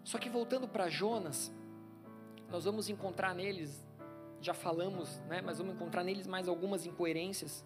[0.02, 1.54] Só que voltando para Jonas,
[2.50, 3.86] nós vamos encontrar neles,
[4.40, 7.66] já falamos, né, mas vamos encontrar neles mais algumas incoerências.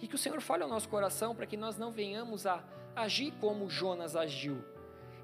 [0.00, 2.64] E que o Senhor fale ao nosso coração para que nós não venhamos a
[2.96, 4.71] agir como Jonas agiu.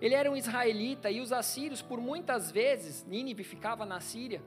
[0.00, 4.42] Ele era um israelita e os assírios, por muitas vezes, Nínive ficava na Síria,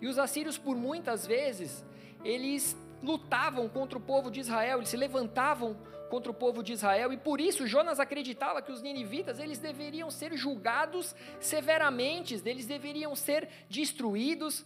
[0.00, 1.84] e os assírios, por muitas vezes,
[2.24, 5.76] eles lutavam contra o povo de Israel, eles se levantavam
[6.08, 10.10] contra o povo de Israel, e por isso Jonas acreditava que os ninivitas, eles deveriam
[10.10, 14.64] ser julgados severamente, eles deveriam ser destruídos,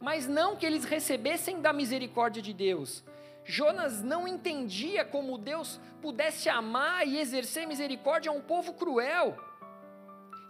[0.00, 3.04] mas não que eles recebessem da misericórdia de Deus.
[3.44, 9.36] Jonas não entendia como Deus pudesse amar e exercer misericórdia a um povo cruel.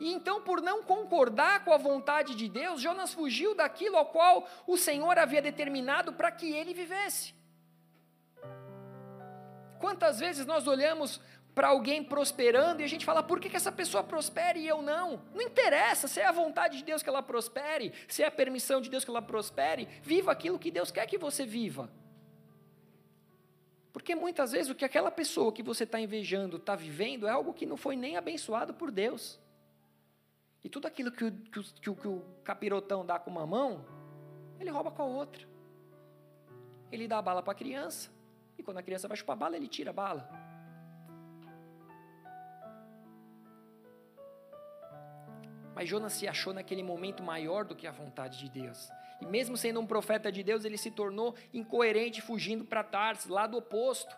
[0.01, 4.49] E então, por não concordar com a vontade de Deus, Jonas fugiu daquilo ao qual
[4.67, 7.35] o Senhor havia determinado para que ele vivesse.
[9.81, 11.21] Quantas vezes nós olhamos
[11.55, 14.81] para alguém prosperando e a gente fala, por que, que essa pessoa prospere e eu
[14.81, 15.21] não?
[15.35, 18.81] Não interessa se é a vontade de Deus que ela prospere, se é a permissão
[18.81, 21.91] de Deus que ela prospere, viva aquilo que Deus quer que você viva.
[23.93, 27.53] Porque muitas vezes o que aquela pessoa que você está invejando está vivendo é algo
[27.53, 29.41] que não foi nem abençoado por Deus.
[30.63, 33.85] E tudo aquilo que o, que, o, que o capirotão dá com uma mão,
[34.59, 35.47] ele rouba com a outra.
[36.91, 38.11] Ele dá a bala para a criança,
[38.57, 40.29] e quando a criança vai chupar a bala, ele tira a bala.
[45.75, 48.91] Mas Jonas se achou naquele momento maior do que a vontade de Deus.
[49.21, 53.57] E mesmo sendo um profeta de Deus, ele se tornou incoerente, fugindo para Tarsis, lado
[53.57, 54.17] oposto.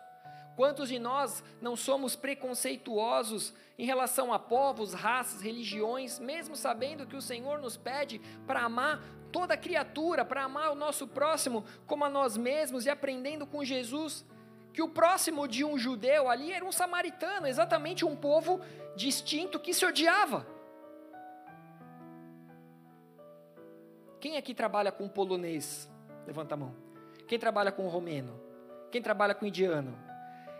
[0.55, 7.15] Quantos de nós não somos preconceituosos em relação a povos, raças, religiões, mesmo sabendo que
[7.15, 12.09] o Senhor nos pede para amar toda criatura, para amar o nosso próximo como a
[12.09, 14.25] nós mesmos e aprendendo com Jesus
[14.73, 18.61] que o próximo de um judeu ali era um samaritano, exatamente um povo
[18.95, 20.45] distinto que se odiava.
[24.19, 25.89] Quem aqui trabalha com polonês?
[26.27, 26.75] Levanta a mão.
[27.27, 28.39] Quem trabalha com romeno?
[28.91, 30.10] Quem trabalha com indiano?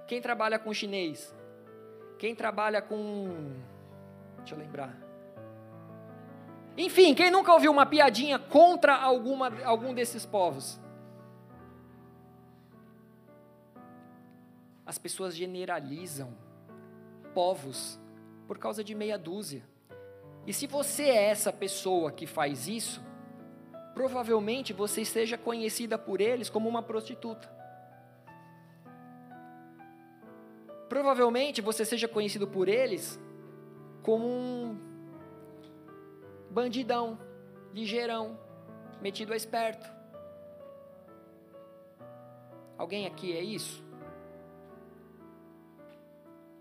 [0.07, 1.35] Quem trabalha com chinês?
[2.17, 3.53] Quem trabalha com.
[4.37, 4.95] Deixa eu lembrar.
[6.77, 10.79] Enfim, quem nunca ouviu uma piadinha contra alguma, algum desses povos?
[14.85, 16.35] As pessoas generalizam
[17.33, 17.99] povos
[18.47, 19.63] por causa de meia dúzia.
[20.45, 23.01] E se você é essa pessoa que faz isso,
[23.93, 27.60] provavelmente você seja conhecida por eles como uma prostituta.
[30.91, 33.17] Provavelmente você seja conhecido por eles
[34.03, 34.77] como um
[36.49, 37.17] bandidão,
[37.73, 38.37] ligeirão,
[39.01, 39.89] metido a esperto.
[42.77, 43.81] Alguém aqui é isso?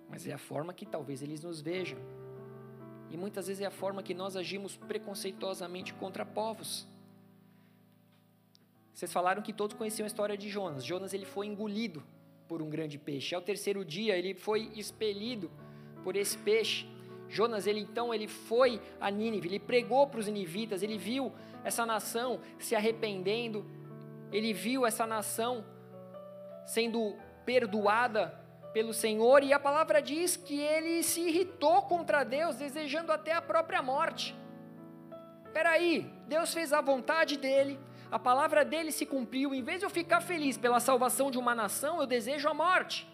[0.08, 1.98] Mas é a forma que talvez eles nos vejam.
[3.10, 6.86] E muitas vezes é a forma que nós agimos preconceituosamente contra povos.
[8.94, 10.84] Vocês falaram que todos conheciam a história de Jonas.
[10.84, 12.00] Jonas ele foi engolido
[12.50, 13.32] por um grande peixe.
[13.32, 15.48] Ao terceiro dia, ele foi expelido
[16.02, 16.84] por esse peixe.
[17.28, 21.32] Jonas, ele então, ele foi a Nínive, ele pregou para os ninivitas, ele viu
[21.62, 23.64] essa nação se arrependendo,
[24.32, 25.64] ele viu essa nação
[26.66, 27.14] sendo
[27.46, 28.36] perdoada
[28.72, 33.40] pelo Senhor, e a palavra diz que ele se irritou contra Deus, desejando até a
[33.40, 34.36] própria morte.
[35.46, 37.78] Espera aí, Deus fez a vontade dele,
[38.10, 41.54] a palavra dele se cumpriu, em vez de eu ficar feliz pela salvação de uma
[41.54, 43.08] nação, eu desejo a morte.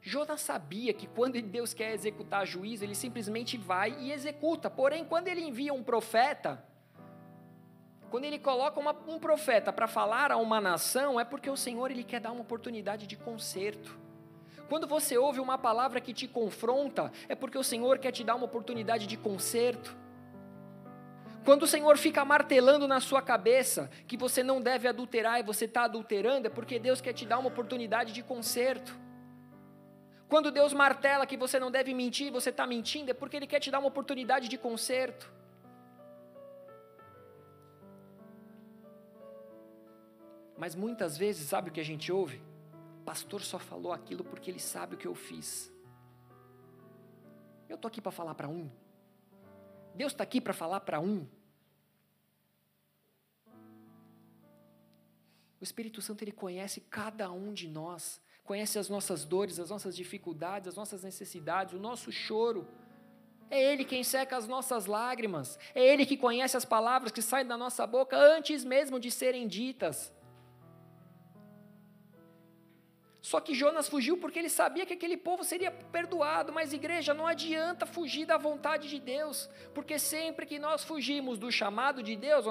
[0.00, 4.68] Jonas sabia que quando Deus quer executar juízo, ele simplesmente vai e executa.
[4.68, 6.62] Porém, quando ele envia um profeta,
[8.10, 11.90] quando ele coloca uma, um profeta para falar a uma nação, é porque o Senhor
[11.90, 13.98] ele quer dar uma oportunidade de conserto.
[14.68, 18.34] Quando você ouve uma palavra que te confronta, é porque o Senhor quer te dar
[18.34, 19.96] uma oportunidade de conserto.
[21.44, 25.66] Quando o Senhor fica martelando na sua cabeça que você não deve adulterar e você
[25.66, 28.98] está adulterando, é porque Deus quer te dar uma oportunidade de conserto.
[30.26, 33.46] Quando Deus martela que você não deve mentir e você está mentindo, é porque Ele
[33.46, 35.30] quer te dar uma oportunidade de conserto.
[40.56, 42.40] Mas muitas vezes, sabe o que a gente ouve?
[43.04, 45.70] Pastor só falou aquilo porque ele sabe o que eu fiz.
[47.68, 48.70] Eu estou aqui para falar para um.
[49.94, 51.26] Deus está aqui para falar para um.
[55.60, 59.96] O Espírito Santo ele conhece cada um de nós, conhece as nossas dores, as nossas
[59.96, 62.68] dificuldades, as nossas necessidades, o nosso choro.
[63.50, 67.46] É Ele quem seca as nossas lágrimas, é Ele que conhece as palavras que saem
[67.46, 70.13] da nossa boca antes mesmo de serem ditas.
[73.24, 76.52] Só que Jonas fugiu porque ele sabia que aquele povo seria perdoado.
[76.52, 81.50] Mas, igreja, não adianta fugir da vontade de Deus, porque sempre que nós fugimos do
[81.50, 82.44] chamado de Deus,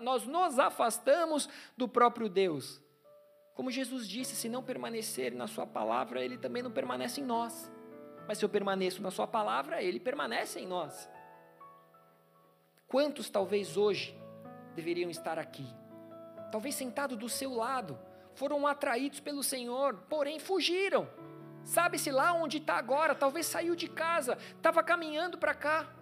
[0.00, 1.48] nós, nos afastamos
[1.78, 2.78] do próprio Deus.
[3.54, 7.72] Como Jesus disse: se não permanecer na Sua palavra, Ele também não permanece em nós.
[8.26, 11.08] Mas se eu permaneço na Sua palavra, Ele permanece em nós.
[12.86, 14.14] Quantos talvez hoje
[14.74, 15.66] deveriam estar aqui?
[16.52, 17.98] Talvez sentado do seu lado,
[18.38, 21.08] foram atraídos pelo Senhor, porém fugiram.
[21.64, 25.92] Sabe-se lá onde está agora, talvez saiu de casa, estava caminhando para cá.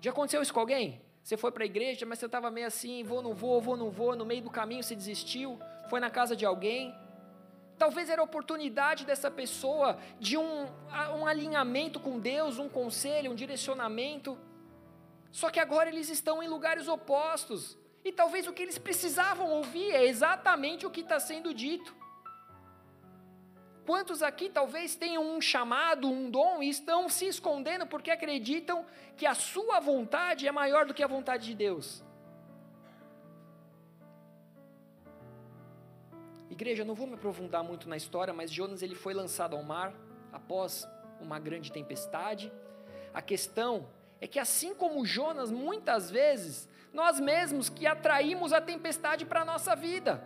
[0.00, 1.00] Já aconteceu isso com alguém?
[1.22, 3.90] Você foi para a igreja, mas você estava meio assim, vou, não vou, vou, não
[3.90, 6.94] vou, no meio do caminho você desistiu, foi na casa de alguém.
[7.78, 10.66] Talvez era a oportunidade dessa pessoa de um,
[11.18, 14.38] um alinhamento com Deus, um conselho, um direcionamento.
[15.30, 17.78] Só que agora eles estão em lugares opostos.
[18.04, 21.94] E talvez o que eles precisavam ouvir é exatamente o que está sendo dito.
[23.86, 28.84] Quantos aqui talvez tenham um chamado, um dom e estão se escondendo porque acreditam
[29.16, 32.02] que a sua vontade é maior do que a vontade de Deus?
[36.50, 39.92] Igreja, não vou me aprofundar muito na história, mas Jonas ele foi lançado ao mar
[40.32, 40.86] após
[41.20, 42.52] uma grande tempestade.
[43.12, 43.88] A questão
[44.20, 49.44] é que assim como Jonas, muitas vezes nós mesmos que atraímos a tempestade para a
[49.44, 50.22] nossa vida.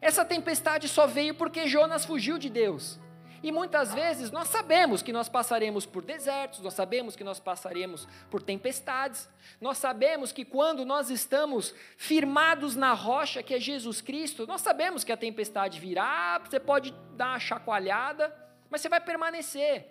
[0.00, 2.98] Essa tempestade só veio porque Jonas fugiu de Deus.
[3.42, 8.06] E muitas vezes nós sabemos que nós passaremos por desertos, nós sabemos que nós passaremos
[8.30, 9.28] por tempestades,
[9.60, 15.04] nós sabemos que quando nós estamos firmados na rocha que é Jesus Cristo, nós sabemos
[15.04, 18.34] que a tempestade virá, você pode dar uma chacoalhada,
[18.68, 19.86] mas você vai permanecer.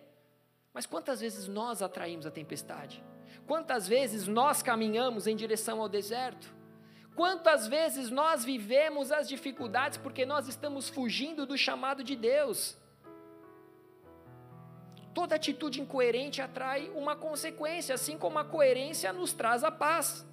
[0.71, 3.03] Mas quantas vezes nós atraímos a tempestade?
[3.49, 6.53] Quantas vezes nós caminhamos em direção ao deserto?
[7.15, 12.77] Quantas vezes nós vivemos as dificuldades porque nós estamos fugindo do chamado de Deus?
[15.15, 20.23] Toda atitude incoerente atrai uma consequência, assim como a coerência nos traz a paz.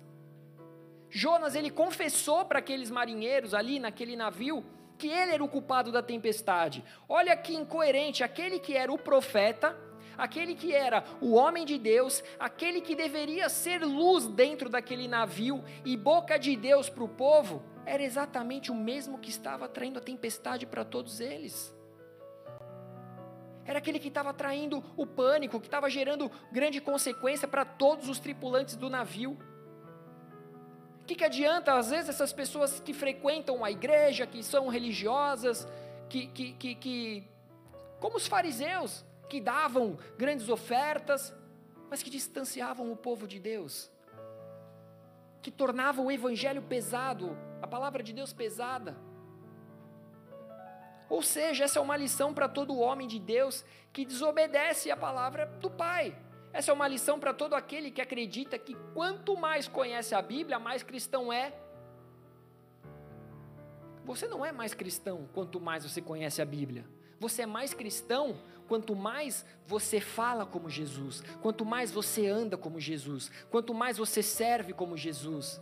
[1.09, 4.63] Jonas ele confessou para aqueles marinheiros ali naquele navio
[4.99, 6.85] que ele era o culpado da tempestade.
[7.09, 9.75] Olha que incoerente, aquele que era o profeta
[10.17, 15.63] aquele que era o homem de Deus, aquele que deveria ser luz dentro daquele navio
[15.85, 20.03] e boca de Deus para o povo, era exatamente o mesmo que estava traindo a
[20.03, 21.75] tempestade para todos eles.
[23.65, 28.21] Era aquele que estava traindo o pânico, que estava gerando grande consequência para todos os
[28.21, 29.37] tripulantes do navio.
[31.03, 35.67] O que, que adianta, às vezes, essas pessoas que frequentam a igreja, que são religiosas,
[36.09, 37.29] que, que, que, que
[38.01, 41.35] como os fariseus, que davam grandes ofertas,
[41.91, 43.91] mas que distanciavam o povo de Deus,
[45.43, 48.97] que tornavam o evangelho pesado, a palavra de Deus pesada.
[51.09, 55.47] Ou seja, essa é uma lição para todo homem de Deus que desobedece a palavra
[55.47, 56.17] do Pai.
[56.53, 60.59] Essa é uma lição para todo aquele que acredita que quanto mais conhece a Bíblia,
[60.59, 61.53] mais cristão é.
[64.05, 66.85] Você não é mais cristão quanto mais você conhece a Bíblia.
[67.21, 68.37] Você é mais cristão
[68.67, 74.23] quanto mais você fala como Jesus, quanto mais você anda como Jesus, quanto mais você
[74.23, 75.61] serve como Jesus.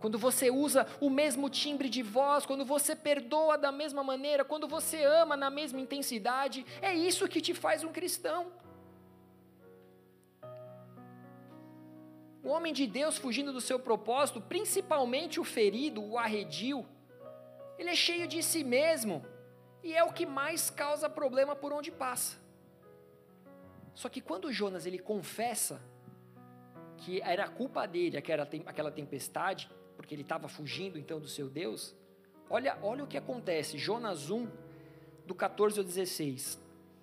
[0.00, 4.68] Quando você usa o mesmo timbre de voz, quando você perdoa da mesma maneira, quando
[4.68, 8.52] você ama na mesma intensidade, é isso que te faz um cristão.
[12.44, 16.86] O homem de Deus fugindo do seu propósito, principalmente o ferido, o arredio,
[17.76, 19.24] ele é cheio de si mesmo
[19.82, 22.36] e é o que mais causa problema por onde passa.
[23.94, 25.80] Só que quando Jonas ele confessa,
[26.98, 31.94] que era culpa dele, aquela tempestade, porque ele estava fugindo então do seu Deus,
[32.48, 33.76] olha, olha o que acontece.
[33.78, 34.48] Jonas 1,
[35.26, 36.60] do 14 ao 16.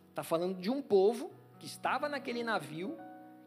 [0.10, 2.98] Está falando de um povo que estava naquele navio,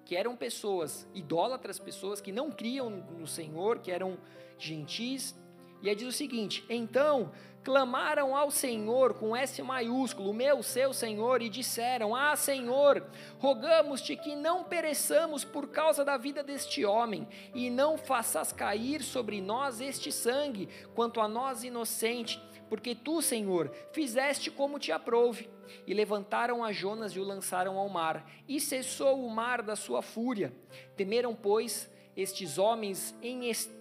[0.05, 4.18] que eram pessoas idólatras, pessoas que não criam no Senhor, que eram
[4.59, 5.35] gentis.
[5.83, 7.31] E aí diz o seguinte: Então
[7.62, 13.05] clamaram ao Senhor com S maiúsculo, meu, seu Senhor, e disseram: Ah, Senhor,
[13.39, 19.41] rogamos-te que não pereçamos por causa da vida deste homem, e não faças cair sobre
[19.41, 25.49] nós este sangue, quanto a nós inocente, porque tu, Senhor, fizeste como te aprouve.
[25.87, 30.01] E levantaram a Jonas e o lançaram ao mar, e cessou o mar da sua
[30.01, 30.51] fúria.
[30.97, 33.78] Temeram, pois, estes homens em extremo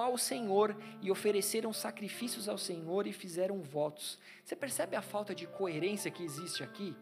[0.00, 4.18] ao Senhor e ofereceram sacrifícios ao Senhor e fizeram votos.
[4.44, 6.96] Você percebe a falta de coerência que existe aqui?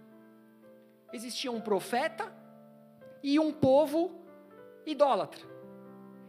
[1.13, 2.33] Existia um profeta
[3.23, 4.21] e um povo
[4.85, 5.45] idólatra.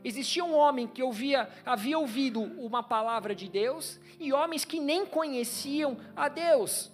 [0.03, 5.05] Existia um homem que ouvia, havia ouvido uma palavra de Deus e homens que nem
[5.05, 6.91] conheciam a Deus.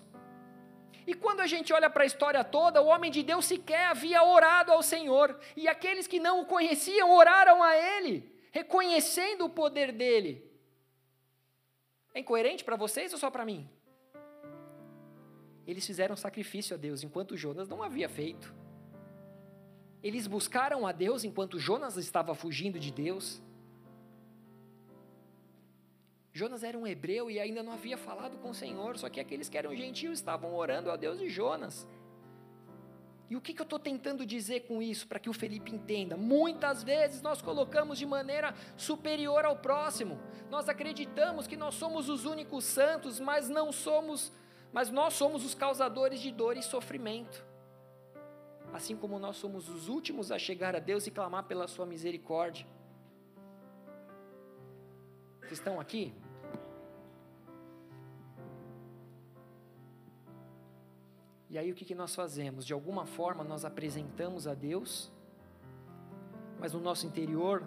[1.06, 4.24] E quando a gente olha para a história toda, o homem de Deus sequer havia
[4.24, 9.92] orado ao Senhor, e aqueles que não o conheciam oraram a Ele reconhecendo o poder
[9.92, 10.48] dele.
[12.14, 13.68] É incoerente para vocês ou só para mim?
[15.66, 18.54] Eles fizeram sacrifício a Deus enquanto Jonas não havia feito.
[20.04, 23.42] Eles buscaram a Deus enquanto Jonas estava fugindo de Deus.
[26.32, 29.50] Jonas era um hebreu e ainda não havia falado com o Senhor, só que aqueles
[29.50, 31.88] que eram gentios estavam orando a Deus de Jonas.
[33.30, 36.16] E o que, que eu estou tentando dizer com isso, para que o Felipe entenda?
[36.18, 40.20] Muitas vezes nós colocamos de maneira superior ao próximo.
[40.50, 44.32] Nós acreditamos que nós somos os únicos santos, mas não somos,
[44.72, 47.44] mas nós somos os causadores de dor e sofrimento.
[48.74, 52.66] Assim como nós somos os últimos a chegar a Deus e clamar pela sua misericórdia.
[55.40, 56.14] Vocês estão aqui?
[61.54, 62.66] E aí o que, que nós fazemos?
[62.66, 65.12] De alguma forma nós apresentamos a Deus,
[66.60, 67.64] mas no nosso interior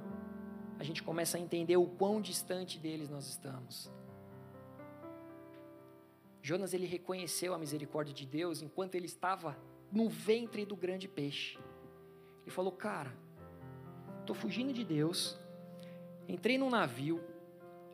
[0.76, 3.88] a gente começa a entender o quão distante deles nós estamos.
[6.42, 9.56] Jonas ele reconheceu a misericórdia de Deus enquanto ele estava
[9.92, 11.56] no ventre do grande peixe.
[12.42, 13.16] Ele falou: Cara,
[14.18, 15.38] estou fugindo de Deus,
[16.26, 17.22] entrei num navio,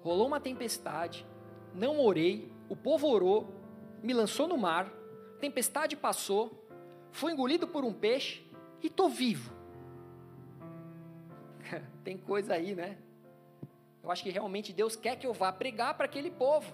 [0.01, 1.27] rolou uma tempestade,
[1.75, 3.47] não orei, o povo orou,
[4.03, 5.02] me lançou no mar,
[5.43, 6.65] tempestade passou,
[7.11, 8.47] fui engolido por um peixe
[8.81, 9.53] e estou vivo.
[12.05, 12.97] Tem coisa aí, né?
[14.05, 16.73] Eu acho que realmente Deus quer que eu vá pregar para aquele povo.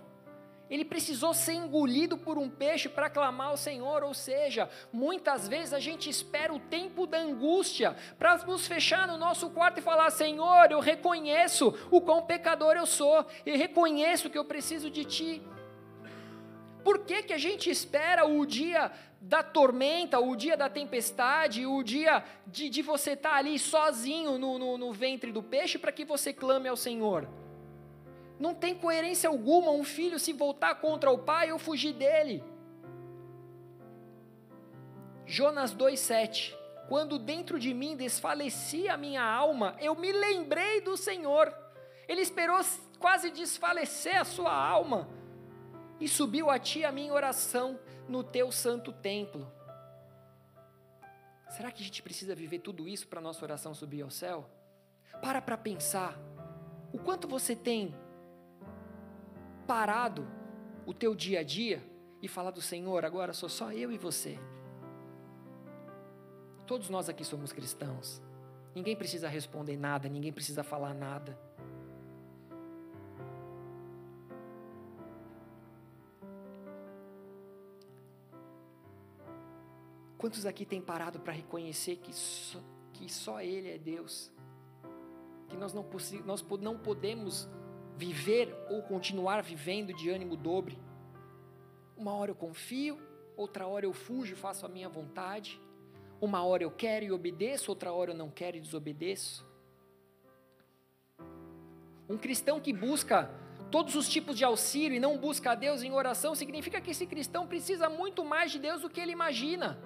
[0.69, 5.73] Ele precisou ser engolido por um peixe para clamar ao Senhor, ou seja, muitas vezes
[5.73, 10.11] a gente espera o tempo da angústia para nos fechar no nosso quarto e falar:
[10.11, 15.43] Senhor, eu reconheço o quão pecador eu sou, e reconheço que eu preciso de Ti.
[16.89, 21.83] Por que, que a gente espera o dia da tormenta, o dia da tempestade, o
[21.83, 25.93] dia de, de você estar tá ali sozinho no, no, no ventre do peixe para
[25.93, 27.29] que você clame ao Senhor?
[28.41, 32.43] Não tem coerência alguma um filho se voltar contra o pai ou fugir dele.
[35.27, 36.55] Jonas 2,7
[36.89, 41.55] Quando dentro de mim desfalecia a minha alma, eu me lembrei do Senhor.
[42.09, 42.59] Ele esperou
[42.99, 45.18] quase desfalecer a sua alma
[46.01, 47.79] e subiu a ti a minha oração
[48.09, 49.51] no teu santo templo.
[51.51, 54.49] Será que a gente precisa viver tudo isso para a nossa oração subir ao céu?
[55.23, 56.17] Para para pensar.
[56.93, 57.95] O quanto você tem
[59.67, 60.27] parado
[60.87, 61.83] o teu dia a dia
[62.23, 64.39] e falar do Senhor, agora sou só eu e você.
[66.67, 68.23] Todos nós aqui somos cristãos.
[68.75, 71.39] Ninguém precisa responder nada, ninguém precisa falar nada.
[80.19, 82.59] Quantos aqui têm parado para reconhecer que só,
[82.93, 84.33] que só Ele é Deus?
[85.49, 85.87] Que nós não,
[86.27, 87.49] nós não podemos
[87.97, 90.77] viver ou continuar vivendo de ânimo dobre.
[91.97, 92.99] Uma hora eu confio,
[93.37, 95.61] outra hora eu fujo faço a minha vontade.
[96.21, 99.47] Uma hora eu quero e obedeço, outra hora eu não quero e desobedeço.
[102.09, 103.31] Um cristão que busca
[103.71, 107.07] todos os tipos de auxílio e não busca a Deus em oração, significa que esse
[107.07, 109.79] cristão precisa muito mais de Deus do que ele imagina.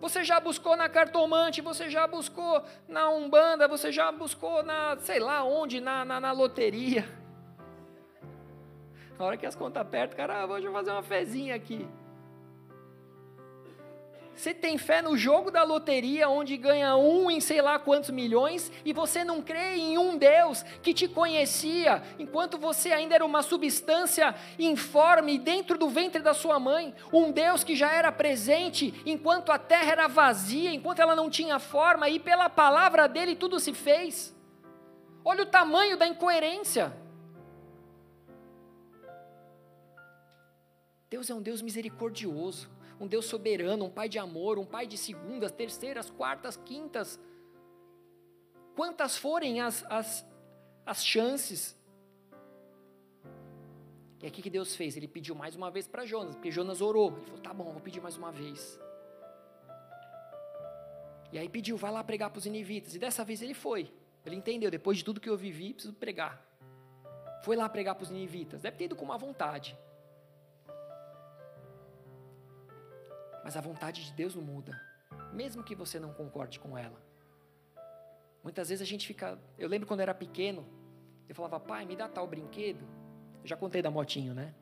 [0.00, 5.18] Você já buscou na cartomante, você já buscou na Umbanda, você já buscou na, sei
[5.18, 7.04] lá onde, na, na, na loteria.
[9.18, 11.88] Na hora que as contas apertam, cara, ah, hoje vou fazer uma fezinha aqui.
[14.36, 18.70] Você tem fé no jogo da loteria, onde ganha um em sei lá quantos milhões,
[18.84, 23.42] e você não crê em um Deus que te conhecia enquanto você ainda era uma
[23.42, 29.50] substância informe dentro do ventre da sua mãe, um Deus que já era presente enquanto
[29.50, 33.72] a terra era vazia, enquanto ela não tinha forma, e pela palavra dele tudo se
[33.72, 34.36] fez.
[35.24, 36.94] Olha o tamanho da incoerência.
[41.08, 44.96] Deus é um Deus misericordioso um Deus soberano, um Pai de amor, um Pai de
[44.96, 47.20] segundas, terceiras, quartas, quintas.
[48.74, 50.26] Quantas forem as, as,
[50.84, 51.76] as chances?
[54.22, 54.96] E aqui que Deus fez?
[54.96, 57.12] Ele pediu mais uma vez para Jonas, porque Jonas orou.
[57.16, 58.80] Ele falou: tá bom, vou pedir mais uma vez.
[61.32, 62.94] E aí pediu, vai lá pregar para os inivitas.
[62.94, 63.92] E dessa vez ele foi.
[64.24, 66.42] Ele entendeu, depois de tudo que eu vivi, preciso pregar.
[67.44, 68.62] Foi lá pregar para os inivitas.
[68.62, 69.78] Deve ter ido com uma vontade.
[73.46, 74.76] Mas a vontade de Deus não muda,
[75.32, 77.00] mesmo que você não concorde com ela.
[78.42, 79.38] Muitas vezes a gente fica.
[79.56, 80.66] Eu lembro quando eu era pequeno,
[81.28, 82.84] eu falava, pai, me dá tal brinquedo.
[83.44, 84.52] Eu já contei da motinho, né?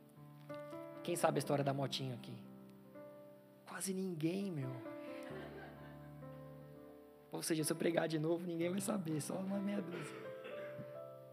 [1.03, 2.37] Quem sabe a história da motinho aqui?
[3.67, 4.71] Quase ninguém, meu.
[7.33, 10.17] Ou seja, se eu pregar de novo, ninguém vai saber, só uma meia dúzia.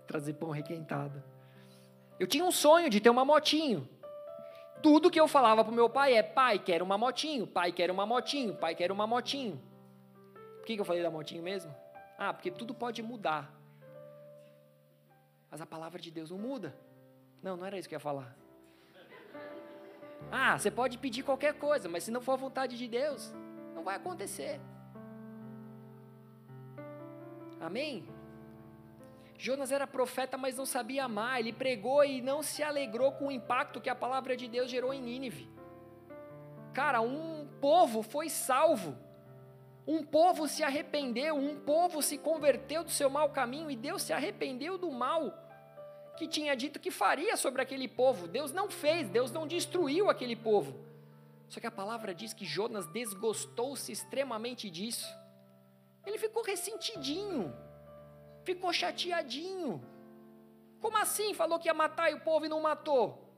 [0.08, 1.22] Trazer pão requentado.
[2.18, 3.90] Eu tinha um sonho de ter uma motinho.
[4.82, 7.94] Tudo que eu falava para o meu pai é: pai, quero uma motinho, pai, quero
[7.94, 9.62] uma motinho, pai, quero uma motinho.
[10.58, 11.74] Por que, que eu falei da motinho mesmo?
[12.18, 13.52] Ah, porque tudo pode mudar.
[15.50, 16.76] Mas a palavra de Deus não muda.
[17.42, 18.36] Não, não era isso que eu ia falar.
[20.32, 23.34] Ah, você pode pedir qualquer coisa, mas se não for a vontade de Deus,
[23.74, 24.60] não vai acontecer.
[27.60, 28.06] Amém?
[29.42, 31.40] Jonas era profeta, mas não sabia amar.
[31.40, 34.94] Ele pregou e não se alegrou com o impacto que a palavra de Deus gerou
[34.94, 35.50] em Nínive.
[36.76, 38.96] Cara, um povo foi salvo.
[39.88, 44.14] Um povo se arrependeu, um povo se converteu do seu mau caminho e Deus se
[44.14, 45.34] arrependeu do mal
[46.16, 48.28] que tinha dito que faria sobre aquele povo.
[48.28, 50.86] Deus não fez, Deus não destruiu aquele povo.
[51.50, 55.12] Só que a palavra diz que Jonas desgostou-se extremamente disso.
[56.06, 57.52] Ele ficou ressentidinho
[58.44, 59.82] ficou chateadinho.
[60.80, 61.34] Como assim?
[61.34, 63.32] Falou que ia matar e o povo e não matou.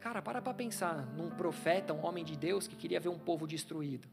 [0.00, 3.46] Cara, para para pensar num profeta, um homem de Deus que queria ver um povo
[3.46, 4.08] destruído.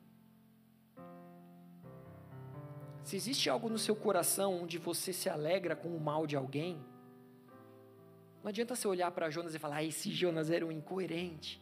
[3.04, 6.84] Se existe algo no seu coração onde você se alegra com o mal de alguém,
[8.42, 11.62] não adianta você olhar para Jonas e falar: ah, esse Jonas era um incoerente.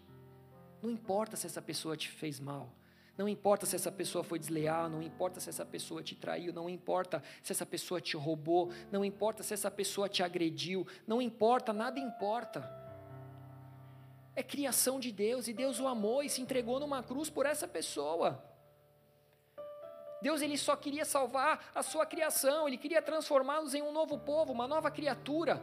[0.81, 2.73] Não importa se essa pessoa te fez mal.
[3.21, 6.67] Não importa se essa pessoa foi desleal, não importa se essa pessoa te traiu, não
[6.67, 11.71] importa se essa pessoa te roubou, não importa se essa pessoa te agrediu, não importa,
[11.71, 12.67] nada importa.
[14.35, 17.67] É criação de Deus e Deus o amou e se entregou numa cruz por essa
[17.67, 18.43] pessoa.
[20.19, 24.51] Deus ele só queria salvar a sua criação, ele queria transformá-los em um novo povo,
[24.51, 25.61] uma nova criatura.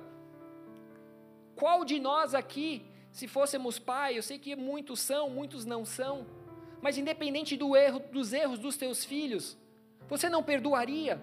[1.57, 6.38] Qual de nós aqui, se fôssemos pai, eu sei que muitos são, muitos não são,
[6.81, 9.57] mas independente do erro, dos erros dos teus filhos,
[10.09, 11.21] você não perdoaria?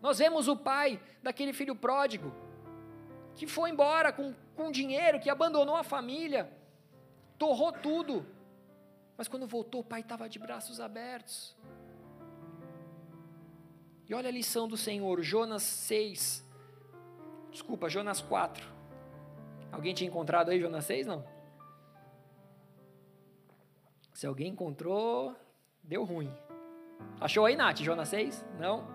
[0.00, 2.32] Nós vemos o pai daquele filho pródigo,
[3.34, 6.50] que foi embora com, com dinheiro, que abandonou a família,
[7.38, 8.26] torrou tudo,
[9.16, 11.56] mas quando voltou, o pai estava de braços abertos.
[14.08, 16.44] E olha a lição do Senhor, Jonas 6,
[17.50, 18.74] desculpa, Jonas 4.
[19.72, 21.06] Alguém tinha encontrado aí Jonas 6?
[21.06, 21.24] Não?
[24.14, 25.34] Se alguém encontrou,
[25.82, 26.32] deu ruim.
[27.20, 28.46] Achou aí, Nath, Jonas 6?
[28.60, 28.86] Não?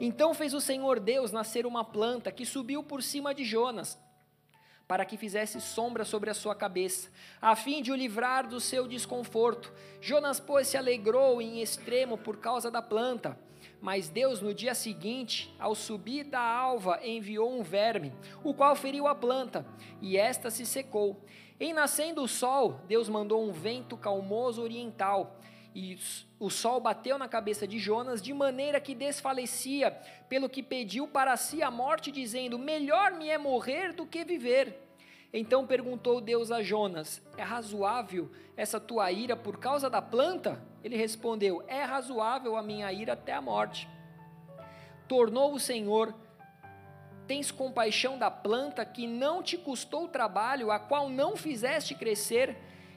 [0.00, 3.96] Então fez o Senhor Deus nascer uma planta que subiu por cima de Jonas,
[4.88, 7.10] para que fizesse sombra sobre a sua cabeça,
[7.40, 9.72] a fim de o livrar do seu desconforto.
[10.00, 13.38] Jonas, pois, se alegrou em extremo por causa da planta.
[13.80, 18.12] Mas Deus, no dia seguinte, ao subir da alva, enviou um verme,
[18.42, 19.64] o qual feriu a planta,
[20.02, 21.22] e esta se secou.
[21.60, 25.36] Em nascendo o sol, Deus mandou um vento calmoso oriental,
[25.74, 25.98] e
[26.38, 29.90] o sol bateu na cabeça de Jonas de maneira que desfalecia,
[30.26, 34.88] pelo que pediu para si a morte, dizendo: Melhor me é morrer do que viver.
[35.34, 40.64] Então perguntou Deus a Jonas: É razoável essa tua ira por causa da planta?
[40.82, 43.86] Ele respondeu: É razoável a minha ira até a morte.
[45.06, 46.14] Tornou o Senhor
[47.30, 52.56] tens compaixão da planta que não te custou trabalho, a qual não fizeste crescer,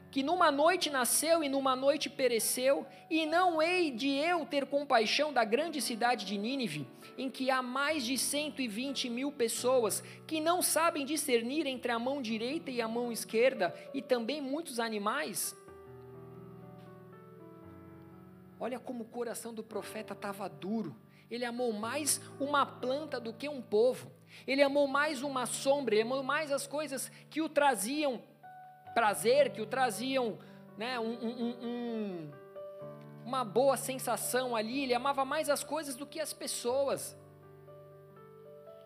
[0.09, 5.31] que numa noite nasceu e numa noite pereceu, e não hei de eu ter compaixão
[5.31, 10.01] da grande cidade de Nínive, em que há mais de cento e vinte mil pessoas
[10.25, 14.79] que não sabem discernir entre a mão direita e a mão esquerda, e também muitos
[14.79, 15.55] animais?
[18.59, 20.95] Olha como o coração do profeta estava duro.
[21.29, 24.11] Ele amou mais uma planta do que um povo.
[24.45, 28.21] Ele amou mais uma sombra, ele amou mais as coisas que o traziam
[28.93, 30.38] prazer, que o traziam
[30.77, 32.31] né, um, um, um,
[33.25, 34.84] uma boa sensação ali.
[34.84, 37.17] Ele amava mais as coisas do que as pessoas.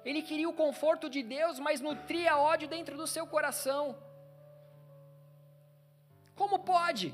[0.06, 3.98] Ele queria o conforto de Deus, mas nutria ódio dentro do seu coração.
[6.36, 7.14] Como pode?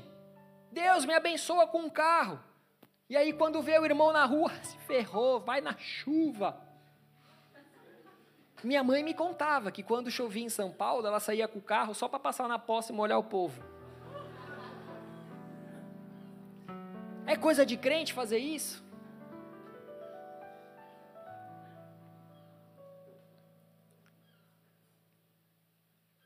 [0.70, 2.38] Deus me abençoa com um carro.
[3.08, 6.60] E aí, quando vê o irmão na rua, se ferrou, vai na chuva.
[8.64, 11.92] Minha mãe me contava que quando chovia em São Paulo, ela saía com o carro
[11.92, 13.62] só para passar na poça e molhar o povo.
[17.26, 18.82] É coisa de crente fazer isso?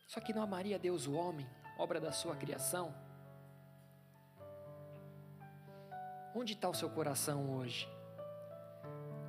[0.07, 2.95] Só que não amaria Deus o homem, obra da sua criação?
[6.33, 7.98] Onde está o seu coração hoje?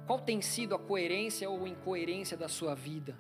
[0.10, 3.16] Qual tem sido a coerência ou incoerência da sua vida?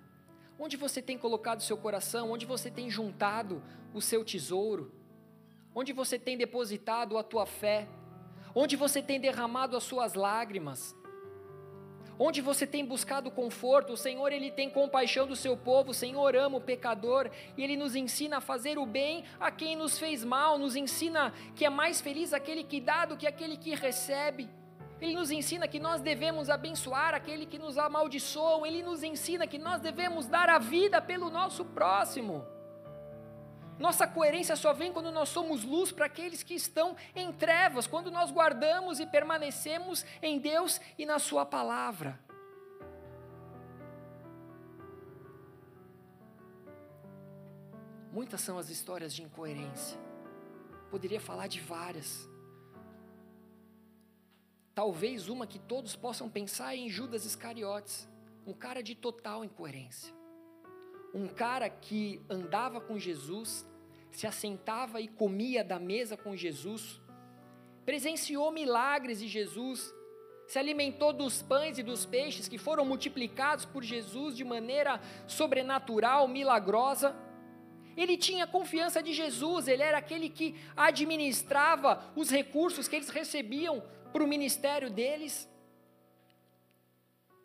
[0.57, 2.31] Onde você tem colocado seu coração?
[2.31, 3.61] Onde você tem juntado
[3.93, 4.91] o seu tesouro?
[5.75, 7.87] Onde você tem depositado a tua fé?
[8.55, 10.95] Onde você tem derramado as suas lágrimas?
[12.17, 13.93] Onde você tem buscado conforto?
[13.93, 15.91] O Senhor, Ele tem compaixão do seu povo.
[15.91, 19.75] O Senhor ama o pecador e Ele nos ensina a fazer o bem a quem
[19.75, 20.57] nos fez mal.
[20.57, 24.49] Nos ensina que é mais feliz aquele que dá do que aquele que recebe.
[25.01, 29.57] Ele nos ensina que nós devemos abençoar aquele que nos amaldiçoa, ele nos ensina que
[29.57, 32.45] nós devemos dar a vida pelo nosso próximo.
[33.79, 38.11] Nossa coerência só vem quando nós somos luz para aqueles que estão em trevas, quando
[38.11, 42.19] nós guardamos e permanecemos em Deus e na Sua palavra.
[48.11, 49.97] Muitas são as histórias de incoerência.
[50.89, 52.27] Poderia falar de várias.
[54.79, 58.07] Talvez uma que todos possam pensar em Judas Iscariotes,
[58.47, 60.13] um cara de total incoerência.
[61.13, 63.67] Um cara que andava com Jesus,
[64.09, 67.01] se assentava e comia da mesa com Jesus,
[67.83, 69.93] presenciou milagres de Jesus,
[70.47, 76.25] se alimentou dos pães e dos peixes que foram multiplicados por Jesus de maneira sobrenatural,
[76.25, 77.13] milagrosa.
[77.97, 83.83] Ele tinha confiança de Jesus, ele era aquele que administrava os recursos que eles recebiam
[84.11, 85.49] para o ministério deles.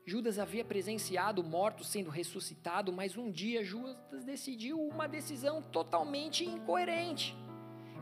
[0.06, 7.34] Judas havia presenciado mortos sendo ressuscitado, mas um dia Judas decidiu uma decisão totalmente incoerente.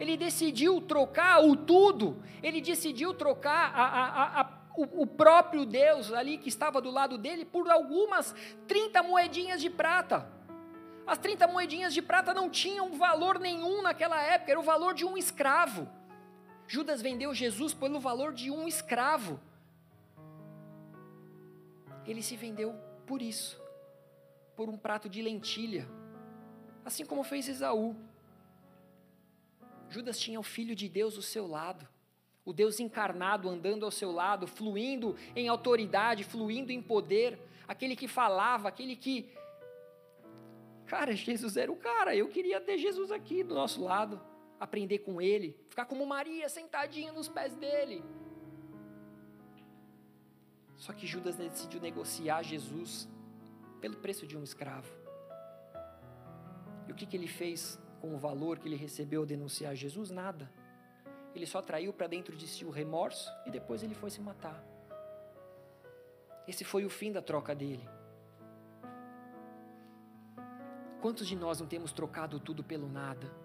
[0.00, 6.12] Ele decidiu trocar o tudo, ele decidiu trocar a, a, a, o, o próprio Deus
[6.12, 8.34] ali que estava do lado dele por algumas
[8.66, 10.28] 30 moedinhas de prata.
[11.06, 15.04] As 30 moedinhas de prata não tinham valor nenhum naquela época, era o valor de
[15.04, 15.88] um escravo.
[16.74, 19.38] Judas vendeu Jesus pelo valor de um escravo.
[22.06, 22.74] Ele se vendeu
[23.06, 23.60] por isso,
[24.56, 25.86] por um prato de lentilha,
[26.82, 27.94] assim como fez Esaú.
[29.90, 31.86] Judas tinha o Filho de Deus ao seu lado,
[32.42, 38.08] o Deus encarnado andando ao seu lado, fluindo em autoridade, fluindo em poder, aquele que
[38.08, 39.30] falava, aquele que.
[40.86, 44.31] Cara, Jesus era o cara, eu queria ter Jesus aqui do nosso lado
[44.62, 48.04] aprender com ele, ficar como Maria, sentadinha nos pés dele.
[50.76, 53.08] Só que Judas decidiu negociar Jesus
[53.80, 54.88] pelo preço de um escravo.
[56.86, 60.12] E o que, que ele fez com o valor que ele recebeu ao denunciar Jesus?
[60.12, 60.48] Nada.
[61.34, 64.64] Ele só traiu para dentro de si o remorso e depois ele foi se matar.
[66.46, 67.88] Esse foi o fim da troca dele.
[71.00, 73.41] Quantos de nós não temos trocado tudo pelo nada?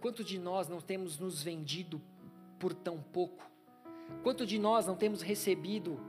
[0.00, 2.00] Quanto de nós não temos nos vendido
[2.58, 3.48] por tão pouco?
[4.22, 6.00] Quanto de nós não temos recebido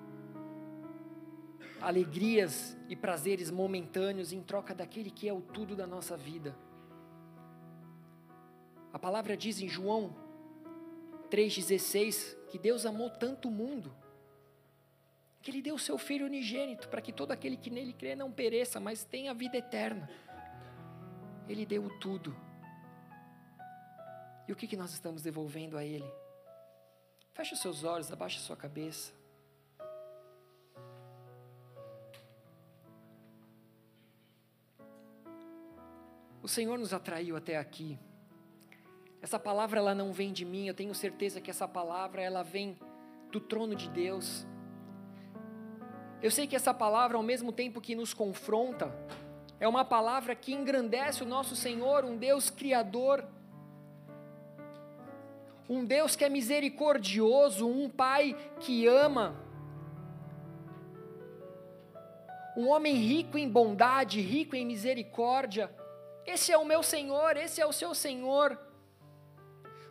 [1.81, 6.55] alegrias e prazeres momentâneos em troca daquele que é o tudo da nossa vida?
[8.93, 10.15] A palavra diz em João
[11.31, 13.91] 3,16 que Deus amou tanto o mundo
[15.41, 18.31] que Ele deu o seu Filho unigênito para que todo aquele que nele crê não
[18.31, 20.09] pereça, mas tenha vida eterna.
[21.47, 22.35] Ele deu tudo
[24.49, 26.11] e o que, que nós estamos devolvendo a Ele?
[27.33, 29.13] Feche os seus olhos, abaixe a sua cabeça.
[36.41, 37.99] O Senhor nos atraiu até aqui,
[39.21, 42.75] Essa palavra ela não vem de mim, eu tenho certeza que essa palavra ela vem
[43.31, 44.47] do trono de Deus.
[46.23, 48.91] Eu sei que essa palavra, ao mesmo tempo que nos confronta,
[49.59, 53.27] é uma palavra que engrandece o nosso Senhor, um Deus criador,
[55.69, 59.35] um Deus que é misericordioso, um Pai que ama,
[62.57, 65.71] um homem rico em bondade, rico em misericórdia.
[66.25, 68.59] Esse é o meu Senhor, esse é o seu Senhor.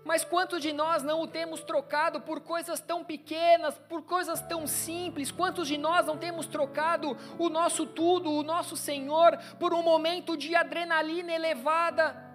[0.05, 4.67] Mas quantos de nós não o temos trocado por coisas tão pequenas, por coisas tão
[4.67, 5.31] simples?
[5.31, 10.37] Quantos de nós não temos trocado o nosso tudo, o nosso Senhor, por um momento
[10.37, 12.28] de adrenalina elevada?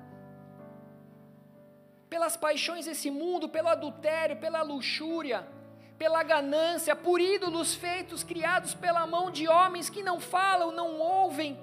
[2.14, 5.48] Pelas paixões desse mundo, pelo adultério, pela luxúria,
[5.98, 11.60] pela ganância, por ídolos feitos, criados pela mão de homens que não falam, não ouvem.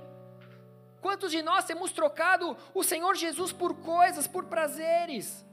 [1.01, 5.47] Quantos de nós temos trocado o Senhor Jesus por coisas, por prazeres?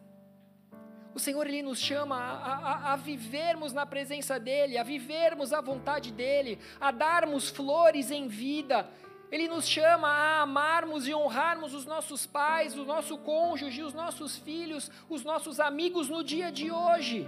[1.13, 5.61] O Senhor ele nos chama a, a, a, vivermos na presença dEle, a vivermos a
[5.61, 8.89] vontade dEle, a darmos flores em vida.
[9.31, 14.37] Ele nos chama a amarmos e honrarmos os nossos pais, o nosso cônjuge, os nossos
[14.37, 17.27] filhos, os nossos amigos no dia de hoje.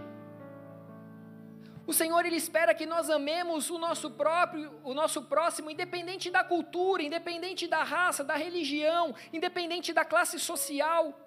[1.86, 6.44] O Senhor ele espera que nós amemos o nosso próprio, o nosso próximo, independente da
[6.44, 11.20] cultura, independente da raça, da religião, independente da classe social.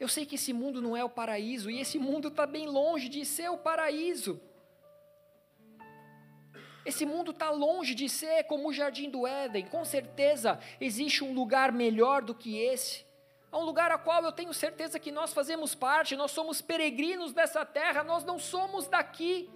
[0.00, 3.08] Eu sei que esse mundo não é o paraíso e esse mundo está bem longe
[3.08, 4.40] de ser o paraíso.
[6.86, 9.66] Esse mundo está longe de ser como o jardim do Éden.
[9.66, 13.04] Com certeza existe um lugar melhor do que esse.
[13.50, 17.32] Há um lugar a qual eu tenho certeza que nós fazemos parte, nós somos peregrinos
[17.32, 19.50] dessa terra, nós não somos daqui.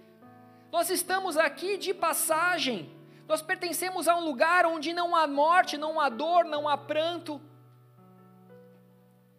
[0.71, 2.91] Nós estamos aqui de passagem.
[3.29, 7.41] Nós pertencemos a um lugar onde não há morte, não há dor, não há pranto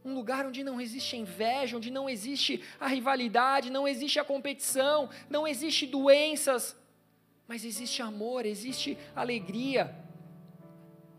[0.05, 5.09] um lugar onde não existe inveja, onde não existe a rivalidade, não existe a competição,
[5.31, 6.77] não existe doenças,
[7.47, 9.95] mas existe amor, existe alegria.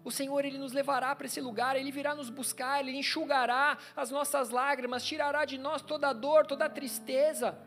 [0.04, 4.12] O Senhor ele nos levará para esse lugar, ele virá nos buscar, ele enxugará as
[4.12, 7.58] nossas lágrimas, tirará de nós toda a dor, toda a tristeza.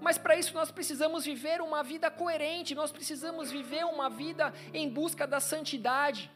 [0.00, 4.88] Mas para isso nós precisamos viver uma vida coerente, nós precisamos viver uma vida em
[4.88, 6.30] busca da santidade.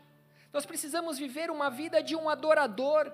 [0.53, 3.13] Nós precisamos viver uma vida de um adorador.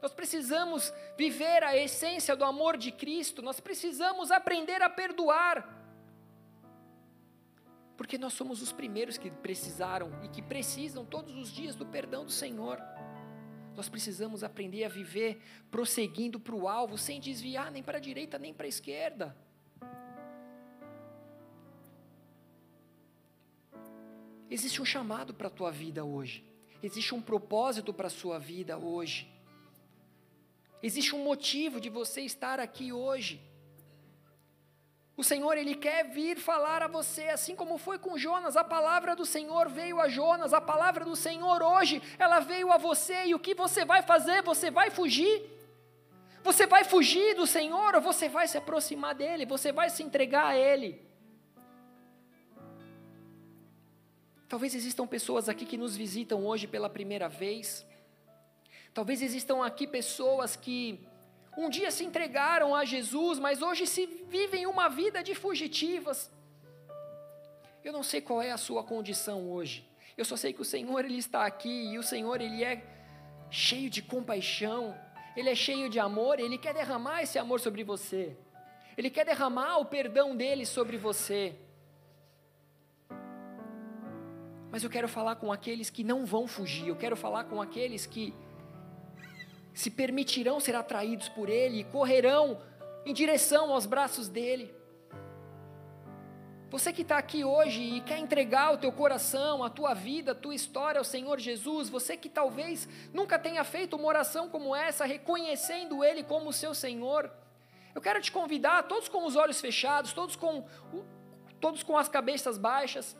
[0.00, 5.79] Nós precisamos viver a essência do amor de Cristo, nós precisamos aprender a perdoar.
[8.00, 12.24] Porque nós somos os primeiros que precisaram e que precisam todos os dias do perdão
[12.24, 12.80] do Senhor.
[13.76, 18.38] Nós precisamos aprender a viver prosseguindo para o alvo, sem desviar nem para a direita
[18.38, 19.36] nem para a esquerda.
[24.48, 26.42] Existe um chamado para a tua vida hoje.
[26.82, 29.30] Existe um propósito para a sua vida hoje.
[30.82, 33.49] Existe um motivo de você estar aqui hoje.
[35.20, 38.56] O Senhor, Ele quer vir falar a você, assim como foi com Jonas.
[38.56, 42.78] A palavra do Senhor veio a Jonas, a palavra do Senhor hoje, ela veio a
[42.78, 43.26] você.
[43.26, 44.40] E o que você vai fazer?
[44.42, 45.34] Você vai fugir?
[46.42, 49.44] Você vai fugir do Senhor ou você vai se aproximar dEle?
[49.44, 51.06] Você vai se entregar a Ele?
[54.48, 57.86] Talvez existam pessoas aqui que nos visitam hoje pela primeira vez.
[58.94, 61.06] Talvez existam aqui pessoas que
[61.56, 66.30] um dia se entregaram a Jesus, mas hoje se vivem uma vida de fugitivas.
[67.84, 69.88] Eu não sei qual é a sua condição hoje.
[70.16, 72.84] Eu só sei que o Senhor ele está aqui e o Senhor ele é
[73.50, 74.96] cheio de compaixão,
[75.36, 78.36] ele é cheio de amor, ele quer derramar esse amor sobre você.
[78.96, 81.54] Ele quer derramar o perdão dele sobre você.
[84.70, 88.06] Mas eu quero falar com aqueles que não vão fugir, eu quero falar com aqueles
[88.06, 88.32] que
[89.72, 92.60] se permitirão ser atraídos por Ele e correrão
[93.04, 94.74] em direção aos braços dEle.
[96.70, 100.36] Você que está aqui hoje e quer entregar o teu coração, a tua vida, a
[100.36, 105.04] tua história ao Senhor Jesus, você que talvez nunca tenha feito uma oração como essa,
[105.04, 107.30] reconhecendo Ele como seu Senhor,
[107.92, 110.64] eu quero te convidar, todos com os olhos fechados, todos com,
[111.60, 113.16] todos com as cabeças baixas,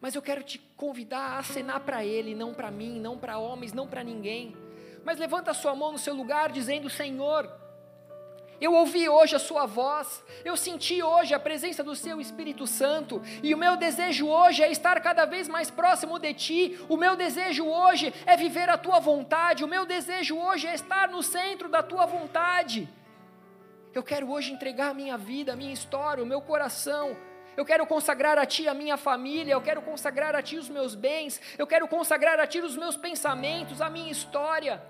[0.00, 3.72] mas eu quero te convidar a acenar para Ele, não para mim, não para homens,
[3.72, 4.56] não para ninguém
[5.06, 7.48] mas levanta a sua mão no seu lugar dizendo: Senhor,
[8.60, 13.22] eu ouvi hoje a Sua voz, eu senti hoje a presença do Seu Espírito Santo,
[13.40, 17.14] e o meu desejo hoje é estar cada vez mais próximo de Ti, o meu
[17.14, 21.68] desejo hoje é viver a Tua vontade, o meu desejo hoje é estar no centro
[21.68, 22.88] da Tua vontade.
[23.94, 27.16] Eu quero hoje entregar a minha vida, a minha história, o meu coração,
[27.56, 30.94] eu quero consagrar a Ti a minha família, eu quero consagrar a Ti os meus
[30.94, 34.82] bens, eu quero consagrar a Ti os meus pensamentos, a minha história.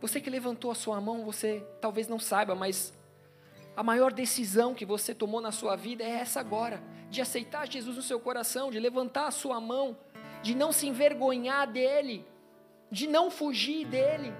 [0.00, 2.92] Você que levantou a sua mão, você talvez não saiba, mas
[3.76, 7.96] a maior decisão que você tomou na sua vida é essa agora, de aceitar Jesus
[7.96, 9.96] no seu coração, de levantar a sua mão,
[10.42, 12.26] de não se envergonhar dele,
[12.90, 14.32] de não fugir dele.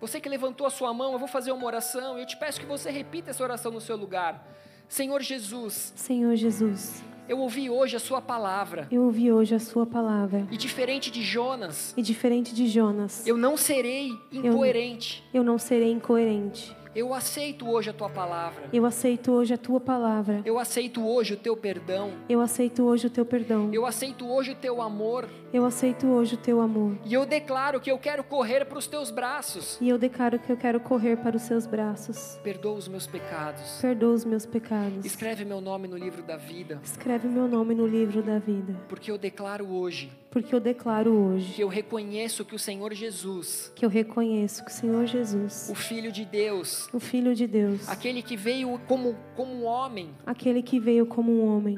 [0.00, 2.66] Você que levantou a sua mão, eu vou fazer uma oração, eu te peço que
[2.66, 4.46] você repita essa oração no seu lugar.
[4.88, 8.86] Senhor Jesus, Senhor Jesus, eu ouvi hoje a sua palavra.
[8.90, 10.46] eu ouvi hoje a sua palavra.
[10.50, 15.22] E diferente de Jonas, E diferente de Jonas, eu não serei incoerente.
[15.32, 16.74] eu não serei incoerente.
[16.98, 18.68] Eu aceito hoje a tua palavra.
[18.72, 20.42] Eu aceito hoje a tua palavra.
[20.44, 22.10] Eu aceito hoje o teu perdão.
[22.28, 23.70] Eu aceito hoje o teu perdão.
[23.72, 25.28] Eu aceito hoje o teu amor.
[25.52, 26.98] Eu aceito hoje o teu amor.
[27.04, 29.78] E eu declaro que eu quero correr para os teus braços.
[29.80, 32.36] E eu declaro que eu quero correr para os seus braços.
[32.42, 33.78] Perdoa os meus pecados.
[33.80, 35.06] Perdoa os meus pecados.
[35.06, 36.80] Escreve meu nome no livro da vida.
[36.82, 38.74] Escreve meu nome no livro da vida.
[38.88, 40.10] Porque eu declaro hoje
[40.42, 44.70] Porque eu declaro hoje que eu reconheço que o Senhor Jesus, que eu reconheço que
[44.70, 49.16] o Senhor Jesus, o Filho de Deus, o Filho de Deus, aquele que veio como,
[49.34, 51.76] como um homem, aquele que veio como um homem,